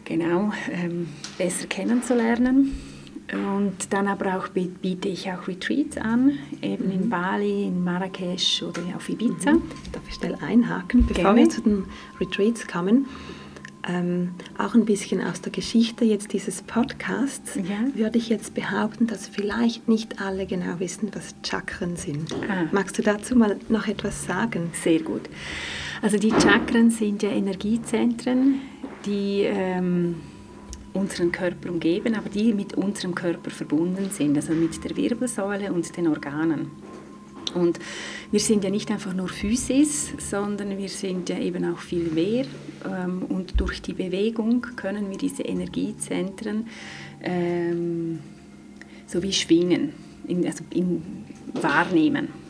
genau 0.05 0.53
ähm, 0.71 1.07
besser 1.37 1.67
kennenzulernen. 1.67 2.92
Und 3.33 3.91
dann 3.91 4.07
aber 4.07 4.37
auch 4.37 4.49
biete 4.49 5.07
ich 5.07 5.29
auch 5.31 5.47
Retreats 5.47 5.97
an, 5.97 6.37
eben 6.61 6.85
mhm. 6.85 6.91
in 6.91 7.09
Bali, 7.09 7.67
in 7.67 7.83
Marrakesch 7.83 8.63
oder 8.63 8.81
auf 8.95 9.09
Ibiza. 9.09 9.53
Mhm. 9.53 9.63
Darf 9.91 10.03
ich 10.07 10.15
schnell 10.15 10.37
einhaken, 10.41 11.05
bevor 11.05 11.23
Gerne. 11.23 11.39
wir 11.41 11.49
zu 11.49 11.61
den 11.61 11.85
Retreats 12.19 12.67
kommen? 12.67 13.07
Ähm, 13.85 14.29
auch 14.57 14.75
ein 14.75 14.85
bisschen 14.85 15.21
aus 15.21 15.41
der 15.41 15.51
Geschichte 15.51 16.05
jetzt 16.05 16.31
dieses 16.31 16.61
Podcasts, 16.61 17.55
ja. 17.55 17.95
würde 17.95 18.17
ich 18.17 18.29
jetzt 18.29 18.53
behaupten, 18.53 19.07
dass 19.07 19.27
vielleicht 19.27 19.89
nicht 19.89 20.21
alle 20.21 20.45
genau 20.45 20.79
wissen, 20.79 21.09
was 21.13 21.35
Chakren 21.43 21.97
sind. 21.97 22.33
Ah. 22.49 22.67
Magst 22.71 22.97
du 22.97 23.01
dazu 23.01 23.35
mal 23.35 23.57
noch 23.67 23.87
etwas 23.87 24.25
sagen? 24.25 24.69
Sehr 24.71 25.01
gut. 25.01 25.23
Also 26.01 26.17
die 26.17 26.31
Chakren 26.31 26.91
sind 26.91 27.23
ja 27.23 27.29
Energiezentren, 27.31 28.61
die 29.05 29.41
ähm, 29.41 30.15
unseren 30.93 31.31
Körper 31.31 31.69
umgeben, 31.69 32.15
aber 32.15 32.29
die 32.29 32.53
mit 32.53 32.75
unserem 32.75 33.15
Körper 33.15 33.49
verbunden 33.51 34.09
sind, 34.11 34.35
also 34.35 34.53
mit 34.53 34.83
der 34.83 34.95
Wirbelsäule 34.95 35.73
und 35.73 35.95
den 35.97 36.07
Organen. 36.07 36.71
Und 37.53 37.79
wir 38.31 38.39
sind 38.39 38.63
ja 38.63 38.69
nicht 38.69 38.89
einfach 38.89 39.13
nur 39.13 39.27
Physis, 39.27 40.13
sondern 40.17 40.77
wir 40.77 40.89
sind 40.89 41.29
ja 41.29 41.37
eben 41.37 41.71
auch 41.71 41.79
viel 41.79 42.09
mehr. 42.09 42.45
Ähm, 42.85 43.23
und 43.29 43.59
durch 43.59 43.81
die 43.81 43.93
Bewegung 43.93 44.61
können 44.75 45.09
wir 45.09 45.17
diese 45.17 45.43
Energiezentren 45.43 46.67
ähm, 47.21 48.19
sowie 49.05 49.33
schwingen, 49.33 49.93
in, 50.27 50.45
also 50.45 50.63
in, 50.71 51.01
wahrnehmen. 51.53 52.42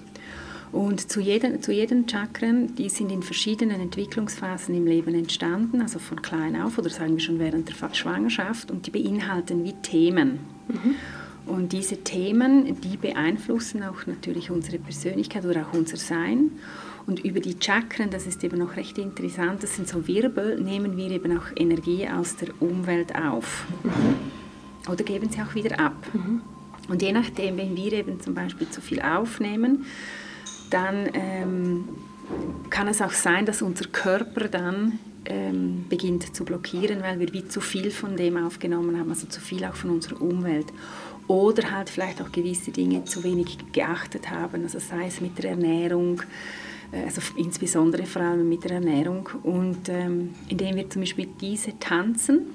Und 0.73 1.11
zu 1.11 1.21
jedem, 1.21 1.61
zu 1.61 1.71
jedem 1.71 2.07
Chakren, 2.07 2.75
die 2.75 2.89
sind 2.89 3.11
in 3.11 3.21
verschiedenen 3.21 3.79
Entwicklungsphasen 3.79 4.73
im 4.73 4.87
Leben 4.87 5.13
entstanden, 5.13 5.81
also 5.81 5.99
von 5.99 6.19
klein 6.23 6.59
auf 6.59 6.79
oder 6.79 6.89
sagen 6.89 7.13
wir 7.13 7.19
schon 7.19 7.37
während 7.37 7.69
der 7.69 7.93
Schwangerschaft 7.93 8.71
und 8.71 8.87
die 8.87 8.91
beinhalten 8.91 9.63
wie 9.63 9.73
Themen. 9.73 10.39
Mhm. 10.67 10.95
Und 11.45 11.73
diese 11.73 11.97
Themen, 11.97 12.81
die 12.81 12.97
beeinflussen 12.97 13.83
auch 13.83 14.07
natürlich 14.07 14.49
unsere 14.49 14.79
Persönlichkeit 14.79 15.45
oder 15.45 15.67
auch 15.67 15.77
unser 15.77 15.97
Sein. 15.97 16.53
Und 17.05 17.23
über 17.23 17.39
die 17.39 17.55
Chakren, 17.59 18.09
das 18.09 18.25
ist 18.25 18.43
eben 18.43 18.59
auch 18.63 18.75
recht 18.75 18.97
interessant, 18.97 19.61
das 19.61 19.75
sind 19.75 19.87
so 19.87 20.07
Wirbel, 20.07 20.59
nehmen 20.59 20.97
wir 20.97 21.11
eben 21.11 21.37
auch 21.37 21.55
Energie 21.55 22.07
aus 22.09 22.35
der 22.37 22.49
Umwelt 22.59 23.13
auf. 23.15 23.67
Mhm. 23.83 24.91
Oder 24.91 25.03
geben 25.03 25.29
sie 25.29 25.39
auch 25.39 25.53
wieder 25.53 25.79
ab. 25.79 25.95
Mhm. 26.13 26.41
Und 26.89 27.03
je 27.03 27.11
nachdem, 27.11 27.57
wenn 27.57 27.75
wir 27.75 27.93
eben 27.93 28.19
zum 28.21 28.33
Beispiel 28.33 28.67
zu 28.69 28.81
viel 28.81 29.01
aufnehmen, 29.01 29.85
dann 30.73 31.09
ähm, 31.13 31.89
kann 32.69 32.87
es 32.87 33.01
auch 33.01 33.11
sein, 33.11 33.45
dass 33.45 33.61
unser 33.61 33.85
Körper 33.85 34.47
dann 34.47 34.99
ähm, 35.25 35.85
beginnt 35.89 36.35
zu 36.35 36.43
blockieren, 36.43 37.01
weil 37.01 37.19
wir 37.19 37.31
wie 37.33 37.47
zu 37.47 37.61
viel 37.61 37.91
von 37.91 38.17
dem 38.17 38.37
aufgenommen 38.37 38.99
haben, 38.99 39.09
also 39.09 39.27
zu 39.27 39.39
viel 39.39 39.63
auch 39.65 39.75
von 39.75 39.91
unserer 39.91 40.21
Umwelt. 40.21 40.67
Oder 41.27 41.71
halt 41.71 41.89
vielleicht 41.89 42.21
auch 42.21 42.31
gewisse 42.31 42.71
Dinge 42.71 43.05
zu 43.05 43.23
wenig 43.23 43.57
geachtet 43.71 44.29
haben, 44.29 44.63
also 44.63 44.79
sei 44.79 45.07
es 45.07 45.21
mit 45.21 45.41
der 45.41 45.51
Ernährung, 45.51 46.21
äh, 46.91 47.03
also 47.03 47.21
insbesondere 47.37 48.05
vor 48.05 48.23
allem 48.23 48.49
mit 48.49 48.63
der 48.63 48.71
Ernährung. 48.71 49.29
Und 49.43 49.89
ähm, 49.89 50.33
indem 50.49 50.75
wir 50.75 50.89
zum 50.89 51.03
Beispiel 51.03 51.27
diese 51.39 51.77
tanzen, 51.79 52.47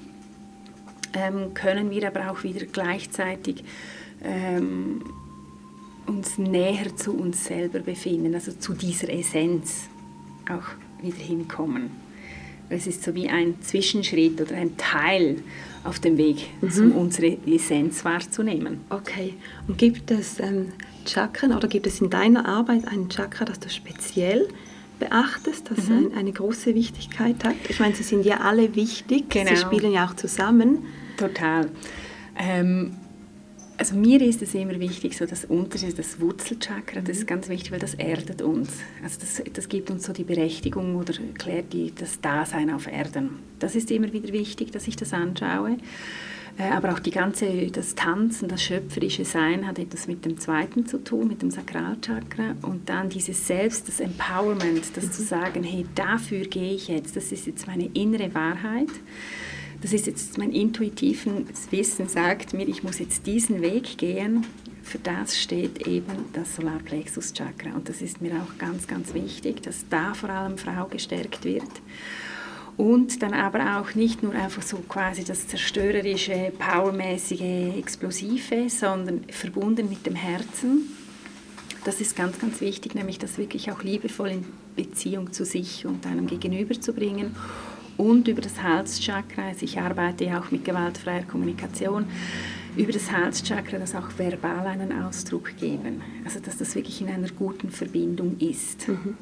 ähm, 1.13 1.53
können 1.53 1.89
wir 1.89 2.07
aber 2.07 2.31
auch 2.31 2.43
wieder 2.43 2.65
gleichzeitig 2.65 3.63
ähm, 4.23 5.01
uns 6.09 6.37
näher 6.37 6.95
zu 6.95 7.13
uns 7.13 7.45
selber 7.45 7.79
befinden, 7.79 8.33
also 8.33 8.51
zu 8.51 8.73
dieser 8.73 9.09
Essenz 9.09 9.87
auch 10.49 11.03
wieder 11.03 11.17
hinkommen. 11.17 11.91
Es 12.69 12.85
ist 12.85 13.03
so 13.03 13.15
wie 13.15 13.29
ein 13.29 13.61
Zwischenschritt 13.61 14.39
oder 14.41 14.55
ein 14.55 14.77
Teil 14.77 15.37
auf 15.83 15.99
dem 15.99 16.17
Weg, 16.17 16.49
mhm. 16.61 16.91
um 16.91 16.97
unsere 16.97 17.37
Essenz 17.47 18.05
wahrzunehmen. 18.05 18.81
Okay. 18.89 19.33
Und 19.67 19.77
gibt 19.77 20.11
es 20.11 20.39
ähm, 20.39 20.73
Chakren 21.07 21.53
oder 21.53 21.67
gibt 21.67 21.87
es 21.87 21.99
in 22.01 22.09
deiner 22.09 22.47
Arbeit 22.47 22.87
ein 22.87 23.09
Chakra, 23.09 23.45
das 23.45 23.59
du 23.59 23.69
speziell 23.69 24.47
beachtest, 24.99 25.71
das 25.71 25.87
mhm. 25.87 26.11
ein, 26.11 26.17
eine 26.17 26.31
große 26.31 26.75
Wichtigkeit 26.75 27.43
hat? 27.43 27.55
Ich 27.69 27.79
meine, 27.79 27.95
sie 27.95 28.03
sind 28.03 28.23
ja 28.25 28.41
alle 28.41 28.75
wichtig, 28.75 29.29
genau. 29.29 29.49
sie 29.49 29.57
spielen 29.57 29.91
ja 29.91 30.05
auch 30.05 30.15
zusammen. 30.15 30.85
Total. 31.17 31.71
Ähm, 32.37 32.95
also 33.79 33.95
mir 33.95 34.21
ist 34.21 34.41
es 34.41 34.53
immer 34.53 34.77
wichtig, 34.77 35.15
so 35.17 35.25
das 35.25 35.45
Unterschied, 35.45 35.97
das 35.97 36.19
Wurzelchakra, 36.19 36.99
das 36.99 37.19
ist 37.19 37.27
ganz 37.27 37.47
wichtig, 37.47 37.71
weil 37.71 37.79
das 37.79 37.93
erdet 37.93 38.41
uns. 38.41 38.69
Also 39.01 39.21
das, 39.21 39.41
das 39.53 39.69
gibt 39.69 39.89
uns 39.89 40.03
so 40.03 40.11
die 40.11 40.25
Berechtigung 40.25 40.97
oder 40.97 41.13
erklärt 41.13 41.71
die, 41.71 41.93
das 41.95 42.19
Dasein 42.19 42.71
auf 42.71 42.87
Erden. 42.87 43.39
Das 43.59 43.75
ist 43.75 43.89
immer 43.89 44.11
wieder 44.11 44.33
wichtig, 44.33 44.71
dass 44.71 44.85
ich 44.89 44.97
das 44.97 45.13
anschaue. 45.13 45.77
Äh, 46.57 46.71
aber 46.71 46.91
auch 46.91 46.99
die 46.99 47.11
ganze, 47.11 47.67
das 47.67 47.95
Tanzen, 47.95 48.49
das 48.49 48.61
schöpferische 48.61 49.23
Sein 49.23 49.65
hat 49.65 49.79
etwas 49.79 50.07
mit 50.07 50.25
dem 50.25 50.37
zweiten 50.37 50.85
zu 50.85 51.01
tun, 51.01 51.29
mit 51.29 51.41
dem 51.41 51.49
Sakralchakra. 51.49 52.55
Und 52.63 52.89
dann 52.89 53.07
dieses 53.07 53.47
Selbst, 53.47 53.87
das 53.87 54.01
Empowerment, 54.01 54.97
das 54.97 55.05
mhm. 55.05 55.11
zu 55.13 55.23
sagen, 55.23 55.63
hey, 55.63 55.85
dafür 55.95 56.41
gehe 56.41 56.73
ich 56.73 56.89
jetzt, 56.89 57.15
das 57.15 57.31
ist 57.31 57.47
jetzt 57.47 57.65
meine 57.65 57.85
innere 57.93 58.35
Wahrheit 58.35 58.89
das 59.81 59.93
ist 59.93 60.07
jetzt 60.07 60.37
mein 60.37 60.51
intuitives 60.51 61.71
Wissen, 61.71 62.09
sagt 62.09 62.53
mir, 62.53 62.67
ich 62.67 62.83
muss 62.83 62.99
jetzt 62.99 63.25
diesen 63.25 63.61
Weg 63.61 63.97
gehen. 63.97 64.45
Für 64.83 64.97
das 64.97 65.39
steht 65.39 65.87
eben 65.87 66.25
das 66.33 66.55
Solarplexus-Chakra. 66.55 67.73
Und 67.75 67.87
das 67.87 68.01
ist 68.01 68.21
mir 68.21 68.33
auch 68.33 68.57
ganz, 68.57 68.87
ganz 68.87 69.13
wichtig, 69.13 69.61
dass 69.61 69.85
da 69.89 70.13
vor 70.13 70.29
allem 70.29 70.57
Frau 70.57 70.85
gestärkt 70.87 71.45
wird. 71.45 71.69
Und 72.75 73.21
dann 73.21 73.33
aber 73.33 73.79
auch 73.79 73.95
nicht 73.95 74.23
nur 74.23 74.33
einfach 74.33 74.61
so 74.61 74.77
quasi 74.77 75.23
das 75.23 75.47
zerstörerische, 75.47 76.51
powermäßige, 76.57 77.77
explosive, 77.77 78.69
sondern 78.69 79.25
verbunden 79.29 79.87
mit 79.89 80.05
dem 80.05 80.15
Herzen. 80.15 80.89
Das 81.85 82.01
ist 82.01 82.15
ganz, 82.15 82.39
ganz 82.39 82.59
wichtig, 82.59 82.95
nämlich 82.95 83.19
das 83.19 83.37
wirklich 83.37 83.71
auch 83.71 83.83
liebevoll 83.83 84.29
in 84.29 84.45
Beziehung 84.75 85.31
zu 85.31 85.45
sich 85.45 85.85
und 85.85 86.05
einem 86.05 86.27
Gegenüber 86.27 86.79
zu 86.79 86.93
bringen 86.93 87.35
und 87.99 88.29
über 88.29 88.39
das 88.41 88.63
Halschakra, 88.63 89.49
also 89.49 89.65
ich 89.65 89.77
arbeite 89.77 90.23
ja 90.23 90.39
auch 90.39 90.51
mit 90.51 90.63
gewaltfreier 90.63 91.23
Kommunikation, 91.23 92.05
über 92.77 92.93
das 92.93 93.11
Halschakra 93.11 93.77
das 93.77 93.93
auch 93.93 94.17
verbal 94.17 94.65
einen 94.67 94.93
Ausdruck 95.03 95.57
geben. 95.57 96.01
Also 96.23 96.39
dass 96.39 96.57
das 96.57 96.75
wirklich 96.75 97.01
in 97.01 97.09
einer 97.09 97.27
guten 97.27 97.69
Verbindung 97.69 98.37
ist. 98.39 98.87
Mhm. 98.87 99.17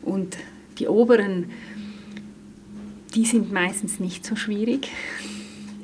Und 0.00 0.38
die 0.78 0.88
oberen, 0.88 1.50
die 3.14 3.26
sind 3.26 3.52
meistens 3.52 4.00
nicht 4.00 4.24
so 4.24 4.36
schwierig. 4.36 4.88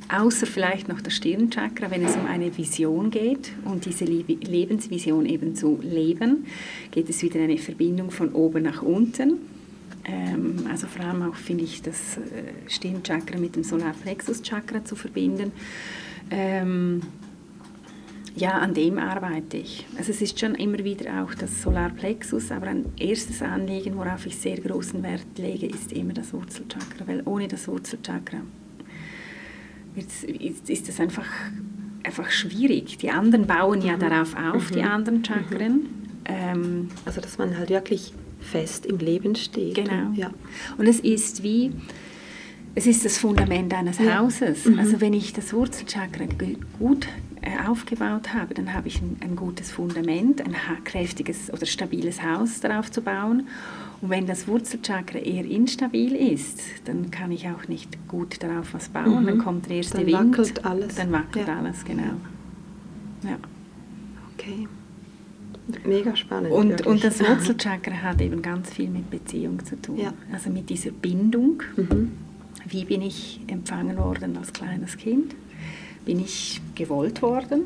Außer 0.09 0.47
vielleicht 0.47 0.89
noch 0.89 1.03
das 1.03 1.15
Stirnchakra, 1.15 1.91
wenn 1.91 2.05
es 2.07 2.17
um 2.17 2.25
eine 2.25 2.57
Vision 2.57 3.11
geht 3.11 3.53
und 3.67 3.85
diese 3.85 4.07
Lebensvision 4.07 5.27
eben 5.27 5.55
zu 5.55 5.79
leben, 5.83 6.47
geht 6.91 7.11
es 7.11 7.23
wieder 7.23 7.41
eine 7.41 7.59
Verbindung 7.59 8.11
von 8.11 8.33
oben 8.33 8.63
nach 8.63 8.81
unten. 8.81 9.60
Ähm, 10.05 10.67
also 10.71 10.87
vor 10.87 11.05
allem 11.05 11.23
auch 11.23 11.35
finde 11.35 11.65
ich 11.65 11.83
das 11.83 12.17
äh, 12.17 12.69
Stirnchakra 12.69 13.39
mit 13.39 13.57
dem 13.57 13.65
Solarplexus-Chakra 13.65 14.85
zu 14.85 14.97
verbinden. 14.97 15.53
Ähm, 16.31 17.03
ja, 18.37 18.53
an 18.59 18.75
dem 18.75 18.99
arbeite 18.99 19.57
ich. 19.59 19.87
Also 19.99 20.13
es 20.13 20.23
ist 20.23 20.39
schon 20.39 20.55
immer 20.55 20.79
wieder 20.79 21.23
auch 21.23 21.35
das 21.35 21.63
Solarplexus, 21.63 22.51
aber 22.53 22.69
ein 22.69 22.87
erstes 22.97 23.43
Anliegen, 23.43 23.97
worauf 23.97 24.25
ich 24.25 24.37
sehr 24.37 24.57
großen 24.57 25.03
Wert 25.03 25.27
lege, 25.37 25.67
ist 25.67 25.93
immer 25.93 26.13
das 26.13 26.33
Wurzelchakra, 26.33 27.07
weil 27.07 27.23
ohne 27.27 27.49
das 27.49 27.67
Wurzelchakra 27.69 28.39
ist 29.97 30.89
es 30.89 31.01
einfach, 31.01 31.27
einfach 32.05 32.31
schwierig. 32.31 32.99
Die 32.99 33.11
anderen 33.11 33.47
bauen 33.47 33.83
ja 33.83 33.97
mhm. 33.97 34.01
darauf 34.01 34.37
auf, 34.37 34.71
mhm. 34.71 34.75
die 34.75 34.83
anderen 34.83 35.25
Chakren. 35.25 35.73
Mhm. 35.73 35.89
Ähm, 36.25 36.89
also 37.05 37.21
dass 37.21 37.39
man 37.39 37.59
halt 37.59 37.71
wirklich 37.71 38.15
fest 38.51 38.87
im 38.87 38.99
Leben 38.99 39.35
steht. 39.35 39.75
Genau. 39.75 40.13
Ja. 40.15 40.31
Und 40.77 40.87
es 40.87 41.01
ist 41.01 41.43
wie, 41.43 41.73
es 42.75 42.87
ist 42.87 43.05
das 43.05 43.19
Fundament 43.19 43.73
eines 43.73 43.99
ja. 43.99 44.19
Hauses. 44.19 44.67
Mhm. 44.67 44.79
Also 44.79 45.01
wenn 45.01 45.15
ich 45.15 45.33
das 45.33 45.53
Wurzelchakra 45.53 46.25
gut 46.79 47.09
äh, 47.43 47.67
aufgebaut 47.69 48.35
habe, 48.35 48.55
dann 48.55 48.75
habe 48.75 48.89
ich 48.89 49.01
ein, 49.01 49.17
ein, 49.21 49.37
gutes 49.37 49.71
Fundament, 49.71 50.43
ein 50.43 50.55
kräftiges 50.85 51.51
oder 51.53 51.67
stabiles 51.67 52.23
Haus 52.23 52.61
darauf 52.61 52.91
zu 52.91 53.01
bauen. 53.01 53.49
Und 54.03 54.11
wenn 54.11 54.27
das 54.27 54.49
Wurzelchakra 54.49 55.19
eher 55.19 55.45
instabil 55.45 56.15
ist, 56.15 56.61
dann 56.87 57.11
kann 57.11 57.33
ich 57.33 57.49
auch 57.49 57.69
nicht 57.69 58.09
gut 58.09 58.43
darauf 58.43 58.73
was 58.73 58.89
bauen. 58.89 59.23
Mhm. 59.23 59.27
Dann 59.27 59.39
kommt 59.39 59.69
der 59.69 59.77
erste 59.77 59.99
dann 59.99 60.07
Wind. 60.07 60.17
Dann 60.17 60.33
wackelt 60.33 60.65
alles. 60.65 60.95
Dann 60.97 61.13
wackelt 61.13 61.49
ja. 61.49 61.59
alles, 61.59 61.85
genau. 61.85 62.15
Ja. 63.23 63.37
Okay. 64.35 64.69
Mega 65.85 66.17
spannend. 66.17 66.53
Und, 66.53 66.87
und 66.87 67.05
das 67.05 67.21
Wurzelchakra 67.29 68.03
hat 68.03 68.21
eben 68.21 68.43
ganz 68.43 68.71
viel 68.71 68.89
mit 68.89 69.11
Beziehung 69.11 69.65
zu 69.65 69.81
tun. 69.81 69.99
Ja. 69.99 70.13
Also 70.33 70.51
mit 70.51 70.71
dieser 70.71 70.91
Bindung. 70.91 71.63
Mhm. 71.77 72.13
Wie 72.67 72.85
bin 72.85 73.03
ich 73.03 73.41
empfangen 73.47 73.97
worden 73.99 74.37
als 74.37 74.53
kleines 74.53 74.97
Kind? 74.97 75.35
Bin 76.05 76.21
ich 76.21 76.61
gewollt 76.75 77.23
worden? 77.23 77.63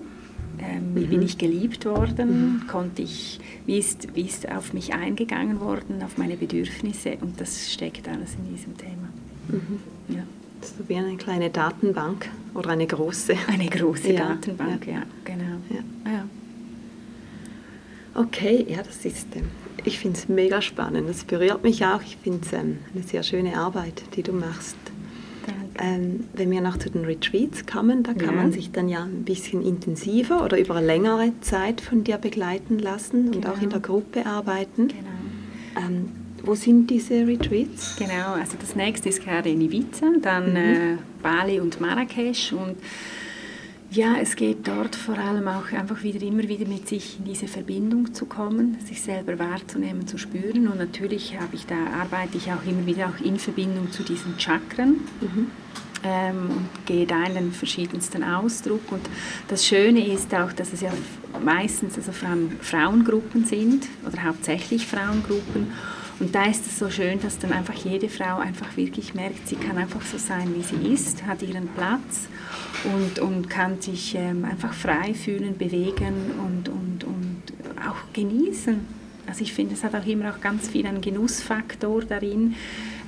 Ähm, 0.59 0.95
wie 0.95 1.07
mhm. 1.07 1.11
bin 1.11 1.23
ich 1.23 1.39
geliebt 1.39 1.85
worden? 1.85 2.61
Mhm. 2.63 2.67
Konnte 2.69 3.03
ich, 3.03 3.41
wie, 3.67 3.79
ist, 3.79 4.15
wie 4.15 4.23
ist 4.23 4.49
auf 4.51 4.73
mich 4.73 4.95
eingegangen 4.95 5.61
worden, 5.61 6.03
auf 6.03 6.17
meine 6.17 6.37
Bedürfnisse? 6.37 7.17
Und 7.21 7.41
das 7.41 7.73
steckt 7.73 8.09
alles 8.09 8.35
in 8.35 8.55
diesem 8.55 8.77
Thema. 8.77 9.09
Mhm. 9.49 10.15
Ja. 10.15 10.23
Das 10.61 10.71
ist 10.71 10.89
wie 10.89 10.95
eine 10.95 11.17
kleine 11.17 11.51
Datenbank 11.51 12.29
oder 12.55 12.71
eine 12.71 12.87
große. 12.87 13.35
Eine 13.49 13.67
große 13.67 14.13
ja. 14.15 14.29
Datenbank, 14.29 14.87
ja, 14.87 14.95
ja 14.95 15.03
genau. 15.25 15.59
Ja. 15.71 15.81
Okay, 18.15 18.65
ja, 18.69 18.83
das 18.83 19.05
ist, 19.05 19.27
ähm, 19.35 19.51
ich 19.85 19.99
finde 19.99 20.19
es 20.19 20.29
mega 20.29 20.63
spannend. 20.63 21.09
Das 21.09 21.25
berührt 21.25 21.63
mich 21.63 21.85
auch. 21.85 22.01
Ich 22.03 22.17
finde 22.17 22.41
es 22.45 22.53
ähm, 22.53 22.79
eine 22.95 23.03
sehr 23.03 23.23
schöne 23.23 23.57
Arbeit, 23.57 24.03
die 24.17 24.23
du 24.23 24.33
machst. 24.33 24.77
Ähm, 25.81 26.29
wenn 26.35 26.51
wir 26.51 26.61
noch 26.61 26.79
zu 26.79 26.89
den 26.89 27.05
Retreats 27.05 27.67
kommen, 27.67 28.05
da 28.05 28.15
kann 28.15 28.37
ja. 28.37 28.43
man 28.43 28.53
sich 28.53 28.71
dann 28.71 28.89
ja 28.89 29.03
ein 29.03 29.25
bisschen 29.25 29.61
intensiver 29.61 30.45
oder 30.45 30.59
über 30.59 30.77
eine 30.77 30.87
längere 30.87 31.33
Zeit 31.41 31.81
von 31.81 32.05
dir 32.05 32.19
begleiten 32.19 32.79
lassen 32.79 33.35
und 33.35 33.47
auch 33.49 33.61
in 33.61 33.71
der 33.71 33.81
genau. 33.81 33.99
Gruppe 33.99 34.25
arbeiten. 34.25 34.89
Genau. 34.89 35.85
Ähm, 35.87 36.11
wo 36.45 36.55
sind 36.55 36.91
diese 36.91 37.27
Retreats? 37.27 37.97
Genau, 37.97 38.35
also 38.35 38.57
das 38.61 38.77
nächste 38.77 39.09
ist 39.09 39.25
gerade 39.25 39.49
in 39.49 39.61
Ibiza, 39.63 40.13
dann 40.21 40.51
mhm. 40.51 40.57
äh, 40.57 40.97
Bali 41.23 41.59
und 41.59 41.81
Marrakesch 41.81 42.53
und 42.53 42.77
ja, 43.95 44.17
es 44.21 44.35
geht 44.35 44.67
dort 44.67 44.97
vor 44.97 45.17
allem 45.19 45.47
auch 45.47 45.71
einfach 45.73 46.03
wieder 46.03 46.21
immer 46.23 46.43
wieder 46.49 46.67
mit 46.67 46.89
sich 46.89 47.19
in 47.19 47.27
diese 47.27 47.47
Verbindung 47.47 48.13
zu 48.13 48.27
kommen, 48.27 48.79
sich 48.85 49.01
selber 49.01 49.39
wahrzunehmen, 49.39 50.07
zu 50.07 50.19
spüren. 50.19 50.67
Und 50.69 50.79
natürlich 50.79 51.39
habe 51.39 51.55
ich 51.55 51.67
da 51.67 51.77
arbeite 52.01 52.37
ich 52.37 52.51
auch 52.53 52.65
immer 52.67 52.85
wieder 52.87 53.09
auch 53.09 53.25
in 53.25 53.39
Verbindung 53.39 53.93
zu 53.93 54.03
diesen 54.03 54.39
Chakren. 54.39 55.01
Mhm. 55.21 55.51
Ähm, 56.07 56.51
und 56.51 56.87
gehe 56.87 57.07
da 57.07 57.25
in 57.25 57.35
den 57.35 57.53
verschiedensten 57.53 58.25
Ausdruck. 58.25 58.91
Und 58.91 59.09
das 59.49 59.65
Schöne 59.65 60.07
ist 60.07 60.35
auch, 60.35 60.53
dass 60.53 60.73
es 60.73 60.81
ja 60.81 60.93
meistens 61.43 61.97
also 61.97 62.13
Frauengruppen 62.13 63.47
sind 63.47 63.87
oder 64.07 64.25
hauptsächlich 64.25 64.87
Frauengruppen. 64.87 65.73
Und 66.21 66.35
da 66.35 66.45
ist 66.45 66.67
es 66.67 66.79
so 66.79 66.91
schön, 66.91 67.21
dass 67.21 67.39
dann 67.39 67.53
einfach 67.53 67.75
jede 67.75 68.09
Frau 68.09 68.39
einfach 68.39 68.77
wirklich 68.77 69.15
merkt, 69.15 69.49
sie 69.49 69.57
kann 69.57 69.77
einfach 69.77 70.03
so 70.03 70.17
sein, 70.17 70.55
wie 70.55 70.63
sie 70.63 70.93
ist, 70.93 71.27
hat 71.27 71.43
ihren 71.43 71.69
Platz 71.69 72.29
und, 72.85 73.19
und 73.19 73.51
kann 73.51 73.81
sich 73.81 74.15
ähm, 74.15 74.45
einfach 74.45 74.73
frei 74.73 75.13
fühlen, 75.15 75.59
bewegen 75.59 76.15
und, 76.45 76.69
und, 76.69 77.05
und 77.05 77.43
auch 77.87 78.13
genießen. 78.13 78.81
Also 79.27 79.43
ich 79.43 79.53
finde, 79.53 79.75
es 79.75 79.83
hat 79.83 79.95
auch 79.95 80.07
immer 80.07 80.31
auch 80.31 80.41
ganz 80.41 80.69
viel 80.69 80.87
einen 80.87 81.01
Genussfaktor 81.01 82.03
darin, 82.03 82.55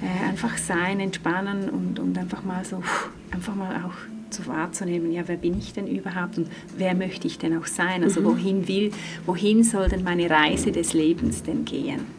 äh, 0.03 0.29
einfach 0.29 0.57
sein, 0.59 0.99
entspannen 0.99 1.69
und, 1.69 1.99
und 1.99 2.19
einfach 2.19 2.43
mal 2.43 2.65
so, 2.65 2.83
einfach 3.31 3.55
mal 3.55 3.85
auch 3.85 3.95
zu 4.31 4.47
wahrzunehmen, 4.47 5.13
ja, 5.13 5.23
wer 5.27 5.37
bin 5.37 5.57
ich 5.57 5.73
denn 5.73 5.87
überhaupt 5.87 6.39
und 6.39 6.49
wer 6.77 6.95
möchte 6.95 7.29
ich 7.29 7.39
denn 7.39 7.57
auch 7.57 7.67
sein? 7.67 8.03
Also 8.03 8.21
mhm. 8.21 8.25
wohin 8.25 8.69
will, 8.69 8.91
wohin 9.25 9.63
soll 9.63 9.89
denn 9.89 10.03
meine 10.03 10.29
Reise 10.29 10.73
des 10.73 10.93
Lebens 10.93 11.45
denn 11.45 11.65
gehen? 11.65 12.16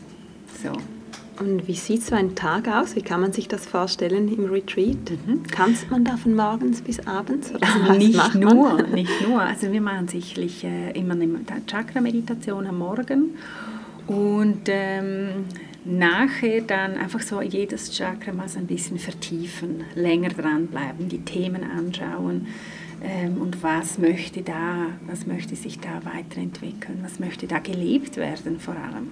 So. 0.61 0.73
Und 1.39 1.67
wie 1.67 1.75
sieht 1.75 2.03
so 2.03 2.15
ein 2.15 2.33
Tag 2.33 2.67
aus? 2.67 2.95
Wie 2.95 3.03
kann 3.03 3.21
man 3.21 3.31
sich 3.31 3.47
das 3.47 3.67
vorstellen 3.67 4.27
im 4.33 4.45
Retreat? 4.45 5.11
Mhm. 5.11 5.43
Tanzt 5.51 5.89
man 5.91 6.03
da 6.03 6.17
von 6.17 6.35
morgens 6.35 6.81
bis 6.81 7.05
abends? 7.05 7.53
Oder 7.53 7.93
nicht 7.95 8.33
nur, 8.33 8.81
nicht 8.93 9.27
nur. 9.27 9.41
Also 9.41 9.71
wir 9.71 9.81
machen 9.81 10.07
sicherlich 10.07 10.63
äh, 10.63 10.91
immer 10.91 11.13
eine 11.13 11.27
Chakra-Meditation 11.67 12.65
am 12.65 12.79
Morgen 12.79 13.35
und 14.07 14.61
ähm, 14.67 15.45
nachher 15.85 16.61
dann 16.61 16.95
einfach 16.95 17.21
so 17.21 17.41
jedes 17.41 17.91
Chakra 17.95 18.33
mal 18.33 18.49
so 18.49 18.57
ein 18.57 18.65
bisschen 18.65 18.97
vertiefen, 18.97 19.83
länger 19.93 20.29
dranbleiben, 20.29 21.07
die 21.07 21.19
Themen 21.19 21.63
anschauen 21.63 22.47
ähm, 23.03 23.39
und 23.39 23.61
was 23.61 23.99
möchte 23.99 24.41
da, 24.41 24.87
was 25.05 25.27
möchte 25.27 25.55
sich 25.55 25.79
da 25.79 26.01
weiterentwickeln, 26.03 26.99
was 27.03 27.19
möchte 27.19 27.45
da 27.45 27.59
gelebt 27.59 28.17
werden 28.17 28.59
vor 28.59 28.75
allem. 28.75 29.11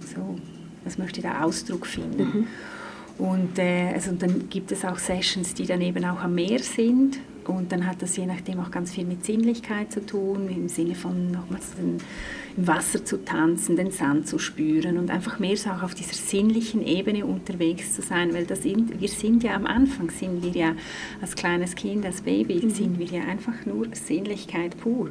So 0.00 0.38
was 0.86 0.96
möchte 0.96 1.20
da 1.20 1.42
Ausdruck 1.42 1.86
finden. 1.86 2.22
Mhm. 2.22 2.46
Und 3.18 3.58
äh, 3.58 3.92
also 3.94 4.12
dann 4.12 4.48
gibt 4.48 4.72
es 4.72 4.84
auch 4.84 4.98
Sessions, 4.98 5.54
die 5.54 5.66
dann 5.66 5.80
eben 5.80 6.04
auch 6.04 6.20
am 6.20 6.34
Meer 6.34 6.60
sind. 6.60 7.18
Und 7.46 7.70
dann 7.70 7.86
hat 7.86 8.02
das 8.02 8.16
je 8.16 8.26
nachdem 8.26 8.58
auch 8.58 8.72
ganz 8.72 8.90
viel 8.92 9.04
mit 9.04 9.24
Sinnlichkeit 9.24 9.92
zu 9.92 10.04
tun, 10.04 10.48
im 10.48 10.68
Sinne 10.68 10.96
von 10.96 11.30
nochmals 11.30 11.74
den, 11.76 11.98
im 12.56 12.66
Wasser 12.66 13.04
zu 13.04 13.24
tanzen, 13.24 13.76
den 13.76 13.92
Sand 13.92 14.26
zu 14.26 14.40
spüren 14.40 14.98
und 14.98 15.12
einfach 15.12 15.38
mehr 15.38 15.56
so 15.56 15.70
auch 15.70 15.84
auf 15.84 15.94
dieser 15.94 16.14
sinnlichen 16.14 16.84
Ebene 16.84 17.24
unterwegs 17.24 17.94
zu 17.94 18.02
sein, 18.02 18.34
weil 18.34 18.46
das 18.46 18.64
sind, 18.64 19.00
wir 19.00 19.08
sind 19.08 19.44
ja 19.44 19.54
am 19.54 19.64
Anfang, 19.64 20.10
sind 20.10 20.42
wir 20.42 20.50
ja 20.50 20.72
als 21.20 21.36
kleines 21.36 21.76
Kind, 21.76 22.04
als 22.04 22.22
Baby, 22.22 22.60
mhm. 22.64 22.70
sind 22.70 22.98
wir 22.98 23.06
ja 23.06 23.22
einfach 23.22 23.64
nur 23.64 23.86
Sinnlichkeit 23.92 24.76
pur 24.78 25.10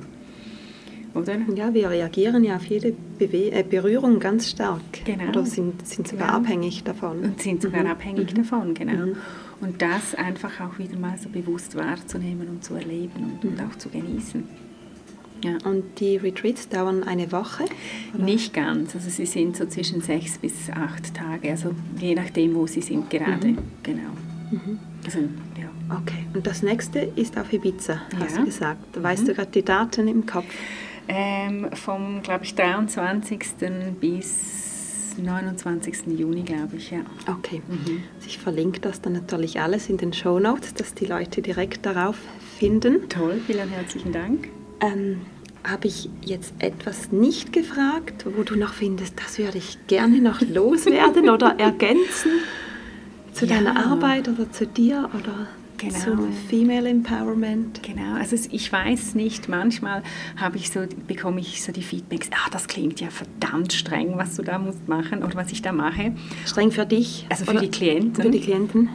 oder? 1.15 1.37
Ja, 1.55 1.73
wir 1.73 1.89
reagieren 1.89 2.43
ja 2.43 2.57
auf 2.57 2.65
jede 2.65 2.93
Bewe 3.17 3.51
äh, 3.51 3.63
Berührung 3.63 4.19
ganz 4.19 4.49
stark. 4.49 4.81
Genau. 5.05 5.29
Oder 5.29 5.45
sind, 5.45 5.85
sind 5.87 6.07
sogar 6.07 6.27
genau. 6.27 6.39
abhängig 6.39 6.83
davon. 6.83 7.19
Und 7.19 7.41
sind 7.41 7.61
sogar 7.61 7.83
mhm. 7.83 7.89
abhängig 7.89 8.31
mhm. 8.31 8.35
davon, 8.35 8.73
genau. 8.73 9.05
Mhm. 9.07 9.15
Und 9.61 9.81
das 9.81 10.15
einfach 10.15 10.59
auch 10.59 10.77
wieder 10.77 10.97
mal 10.97 11.17
so 11.17 11.29
bewusst 11.29 11.75
wahrzunehmen 11.75 12.47
und 12.47 12.63
zu 12.63 12.75
erleben 12.75 13.39
und, 13.41 13.49
und 13.49 13.57
mhm. 13.57 13.67
auch 13.67 13.75
zu 13.77 13.89
genießen. 13.89 14.43
Ja. 15.43 15.57
Und 15.63 15.99
die 15.99 16.17
Retreats 16.17 16.69
dauern 16.69 17.03
eine 17.03 17.31
Woche? 17.31 17.65
Oder? 18.13 18.23
Nicht 18.23 18.53
ganz. 18.53 18.95
Also 18.95 19.09
sie 19.09 19.25
sind 19.25 19.55
so 19.55 19.65
zwischen 19.65 20.01
sechs 20.01 20.37
bis 20.37 20.69
acht 20.71 21.13
Tage, 21.13 21.51
also 21.51 21.71
je 21.99 22.15
nachdem, 22.15 22.55
wo 22.55 22.67
sie 22.67 22.81
sind 22.81 23.09
gerade. 23.09 23.49
Mhm. 23.49 23.57
Genau. 23.83 24.09
Mhm. 24.51 24.79
Also, 25.05 25.19
ja. 25.19 25.69
Okay. 26.01 26.25
Und 26.33 26.47
das 26.47 26.63
nächste 26.63 26.99
ist 26.99 27.37
auf 27.37 27.53
Ibiza, 27.53 28.01
hast 28.19 28.31
ja. 28.31 28.39
du 28.39 28.45
gesagt. 28.45 29.03
Weißt 29.03 29.23
mhm. 29.23 29.27
du 29.27 29.33
gerade 29.35 29.51
die 29.51 29.63
Daten 29.63 30.07
im 30.07 30.25
Kopf? 30.25 30.45
Ähm, 31.07 31.69
vom, 31.73 32.21
glaube 32.21 32.43
ich, 32.43 32.55
23. 32.55 33.39
bis 33.99 34.65
ist 35.17 35.23
29. 35.23 36.07
Juni, 36.17 36.43
glaube 36.43 36.75
ich, 36.77 36.91
ja. 36.91 36.99
Okay. 37.27 37.61
Mhm. 37.67 38.03
Also 38.15 38.27
ich 38.27 38.37
verlinke 38.37 38.79
das 38.79 39.01
dann 39.01 39.13
natürlich 39.13 39.59
alles 39.59 39.89
in 39.89 39.97
den 39.97 40.13
Show 40.13 40.39
Notes, 40.39 40.73
dass 40.73 40.93
die 40.93 41.05
Leute 41.05 41.41
direkt 41.41 41.85
darauf 41.85 42.17
finden. 42.57 43.07
Toll, 43.09 43.39
vielen 43.45 43.69
herzlichen 43.69 44.11
Dank. 44.11 44.49
Ähm, 44.81 45.21
habe 45.63 45.87
ich 45.87 46.09
jetzt 46.21 46.53
etwas 46.59 47.11
nicht 47.11 47.53
gefragt, 47.53 48.25
wo 48.35 48.43
du 48.43 48.55
noch 48.55 48.73
findest, 48.73 49.19
das 49.19 49.39
würde 49.39 49.57
ich 49.57 49.77
gerne 49.87 50.19
noch 50.19 50.41
loswerden 50.41 51.29
oder 51.29 51.55
ergänzen 51.59 52.31
zu 53.33 53.45
ja. 53.45 53.55
deiner 53.55 53.85
Arbeit 53.85 54.27
oder 54.27 54.51
zu 54.51 54.67
dir 54.67 55.09
oder 55.13 55.47
genau. 55.77 55.99
zum 55.99 56.33
Female 56.49 56.89
Empowerment? 56.89 57.81
Genau, 57.83 58.15
also 58.15 58.35
ich 58.51 58.71
weiß 58.71 59.15
nicht, 59.15 59.49
manchmal 59.49 60.03
habe 60.37 60.57
ich 60.57 60.69
so, 60.69 60.85
bekomme 61.07 61.39
ich 61.39 61.63
so 61.63 61.71
die 61.71 61.83
Feedbacks, 61.83 62.29
ah, 62.31 62.49
das 62.51 62.67
klingt 62.67 62.99
ja 62.99 63.09
verdammt 63.09 63.73
streng, 63.73 64.17
was 64.17 64.35
du 64.35 64.43
da 64.43 64.57
musst 64.57 64.87
machen 64.87 65.23
oder 65.23 65.35
was 65.35 65.51
ich 65.51 65.61
da 65.61 65.71
mache. 65.71 66.13
Streng 66.45 66.71
für 66.71 66.85
dich? 66.85 67.25
Also 67.29 67.45
für 67.45 67.59
die 67.59 67.69
Klienten. 67.69 68.23
Für 68.23 68.29
die 68.29 68.41
Klienten. 68.41 68.89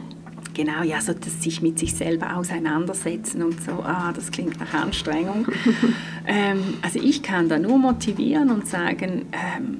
Genau, 0.53 0.83
ja, 0.83 0.99
so 0.99 1.13
das 1.13 1.41
sich 1.41 1.61
mit 1.61 1.79
sich 1.79 1.93
selber 1.93 2.35
auseinandersetzen 2.35 3.41
und 3.41 3.61
so, 3.63 3.71
ah, 3.83 4.11
das 4.13 4.31
klingt 4.31 4.59
nach 4.59 4.73
Anstrengung. 4.73 5.47
ähm, 6.27 6.75
also 6.81 6.99
ich 7.01 7.23
kann 7.23 7.47
da 7.47 7.57
nur 7.57 7.77
motivieren 7.77 8.49
und 8.49 8.67
sagen, 8.67 9.25
ähm, 9.31 9.77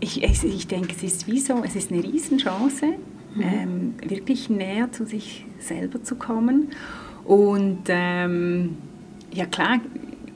ich, 0.00 0.22
ich, 0.22 0.66
denke, 0.66 0.94
es 0.96 1.02
ist 1.02 1.26
wie 1.26 1.40
so, 1.40 1.62
es 1.64 1.76
ist 1.76 1.90
eine 1.90 2.02
Riesenchance, 2.02 2.94
mhm. 3.36 3.42
ähm, 3.42 3.94
wirklich 4.08 4.50
näher 4.50 4.90
zu 4.92 5.04
sich 5.06 5.44
selber 5.58 6.02
zu 6.02 6.16
kommen. 6.16 6.70
Und 7.24 7.84
ähm, 7.88 8.76
ja 9.32 9.46
klar, 9.46 9.80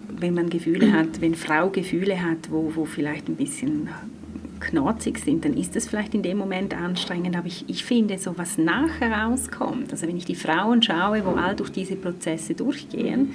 wenn 0.09 0.35
man 0.35 0.51
Gefühle 0.51 0.93
hat, 0.99 1.21
wenn 1.21 1.35
Frau 1.35 1.71
Gefühle 1.71 2.23
hat, 2.23 2.51
wo, 2.51 2.73
wo 2.75 2.85
vielleicht 2.85 3.29
ein 3.29 3.37
bisschen 3.37 3.89
knorzig 4.61 5.19
sind, 5.19 5.45
dann 5.45 5.55
ist 5.55 5.75
das 5.75 5.89
vielleicht 5.89 6.15
in 6.15 6.23
dem 6.23 6.37
Moment 6.37 6.75
anstrengend. 6.75 7.37
Aber 7.37 7.47
ich, 7.47 7.65
ich 7.69 7.85
finde, 7.85 8.19
so 8.19 8.37
was 8.37 8.59
nachher 8.59 9.11
rauskommt, 9.11 9.91
also 9.91 10.07
wenn 10.07 10.17
ich 10.17 10.27
die 10.27 10.35
Frauen 10.35 10.83
schaue, 10.83 11.25
wo 11.25 11.31
all 11.31 11.57
durch 11.57 11.71
diese 11.71 11.97
Prozesse 11.97 12.55
durchgehen, 12.55 13.33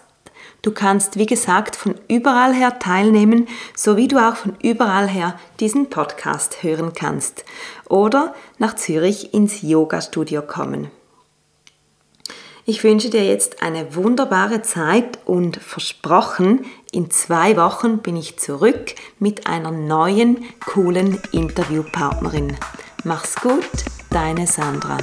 Du 0.63 0.73
kannst, 0.73 1.17
wie 1.17 1.27
gesagt, 1.27 1.77
von 1.77 1.95
überall 2.09 2.53
her 2.53 2.81
teilnehmen, 2.81 3.47
so 3.77 3.97
wie 3.97 4.09
du 4.09 4.19
auch 4.19 4.35
von 4.35 4.57
überall 4.61 5.09
her 5.09 5.39
diesen 5.61 5.89
Podcast 5.89 6.63
hören 6.63 6.93
kannst 6.95 7.45
oder 7.89 8.35
nach 8.59 8.75
Zürich 8.75 9.33
ins 9.33 9.63
Yoga-Studio 9.63 10.43
kommen. 10.43 10.91
Ich 12.65 12.83
wünsche 12.85 13.09
dir 13.09 13.25
jetzt 13.25 13.63
eine 13.63 13.95
wunderbare 13.95 14.61
Zeit 14.63 15.21
und 15.25 15.57
versprochen, 15.59 16.67
in 16.91 17.11
zwei 17.11 17.57
Wochen 17.57 17.99
bin 17.99 18.17
ich 18.17 18.39
zurück 18.39 18.95
mit 19.21 19.47
einer 19.47 19.71
neuen, 19.71 20.45
coolen 20.67 21.19
Interviewpartnerin. 21.33 22.57
Mach's 23.05 23.37
gut, 23.37 23.65
deine 24.11 24.47
Sandra. 24.47 24.99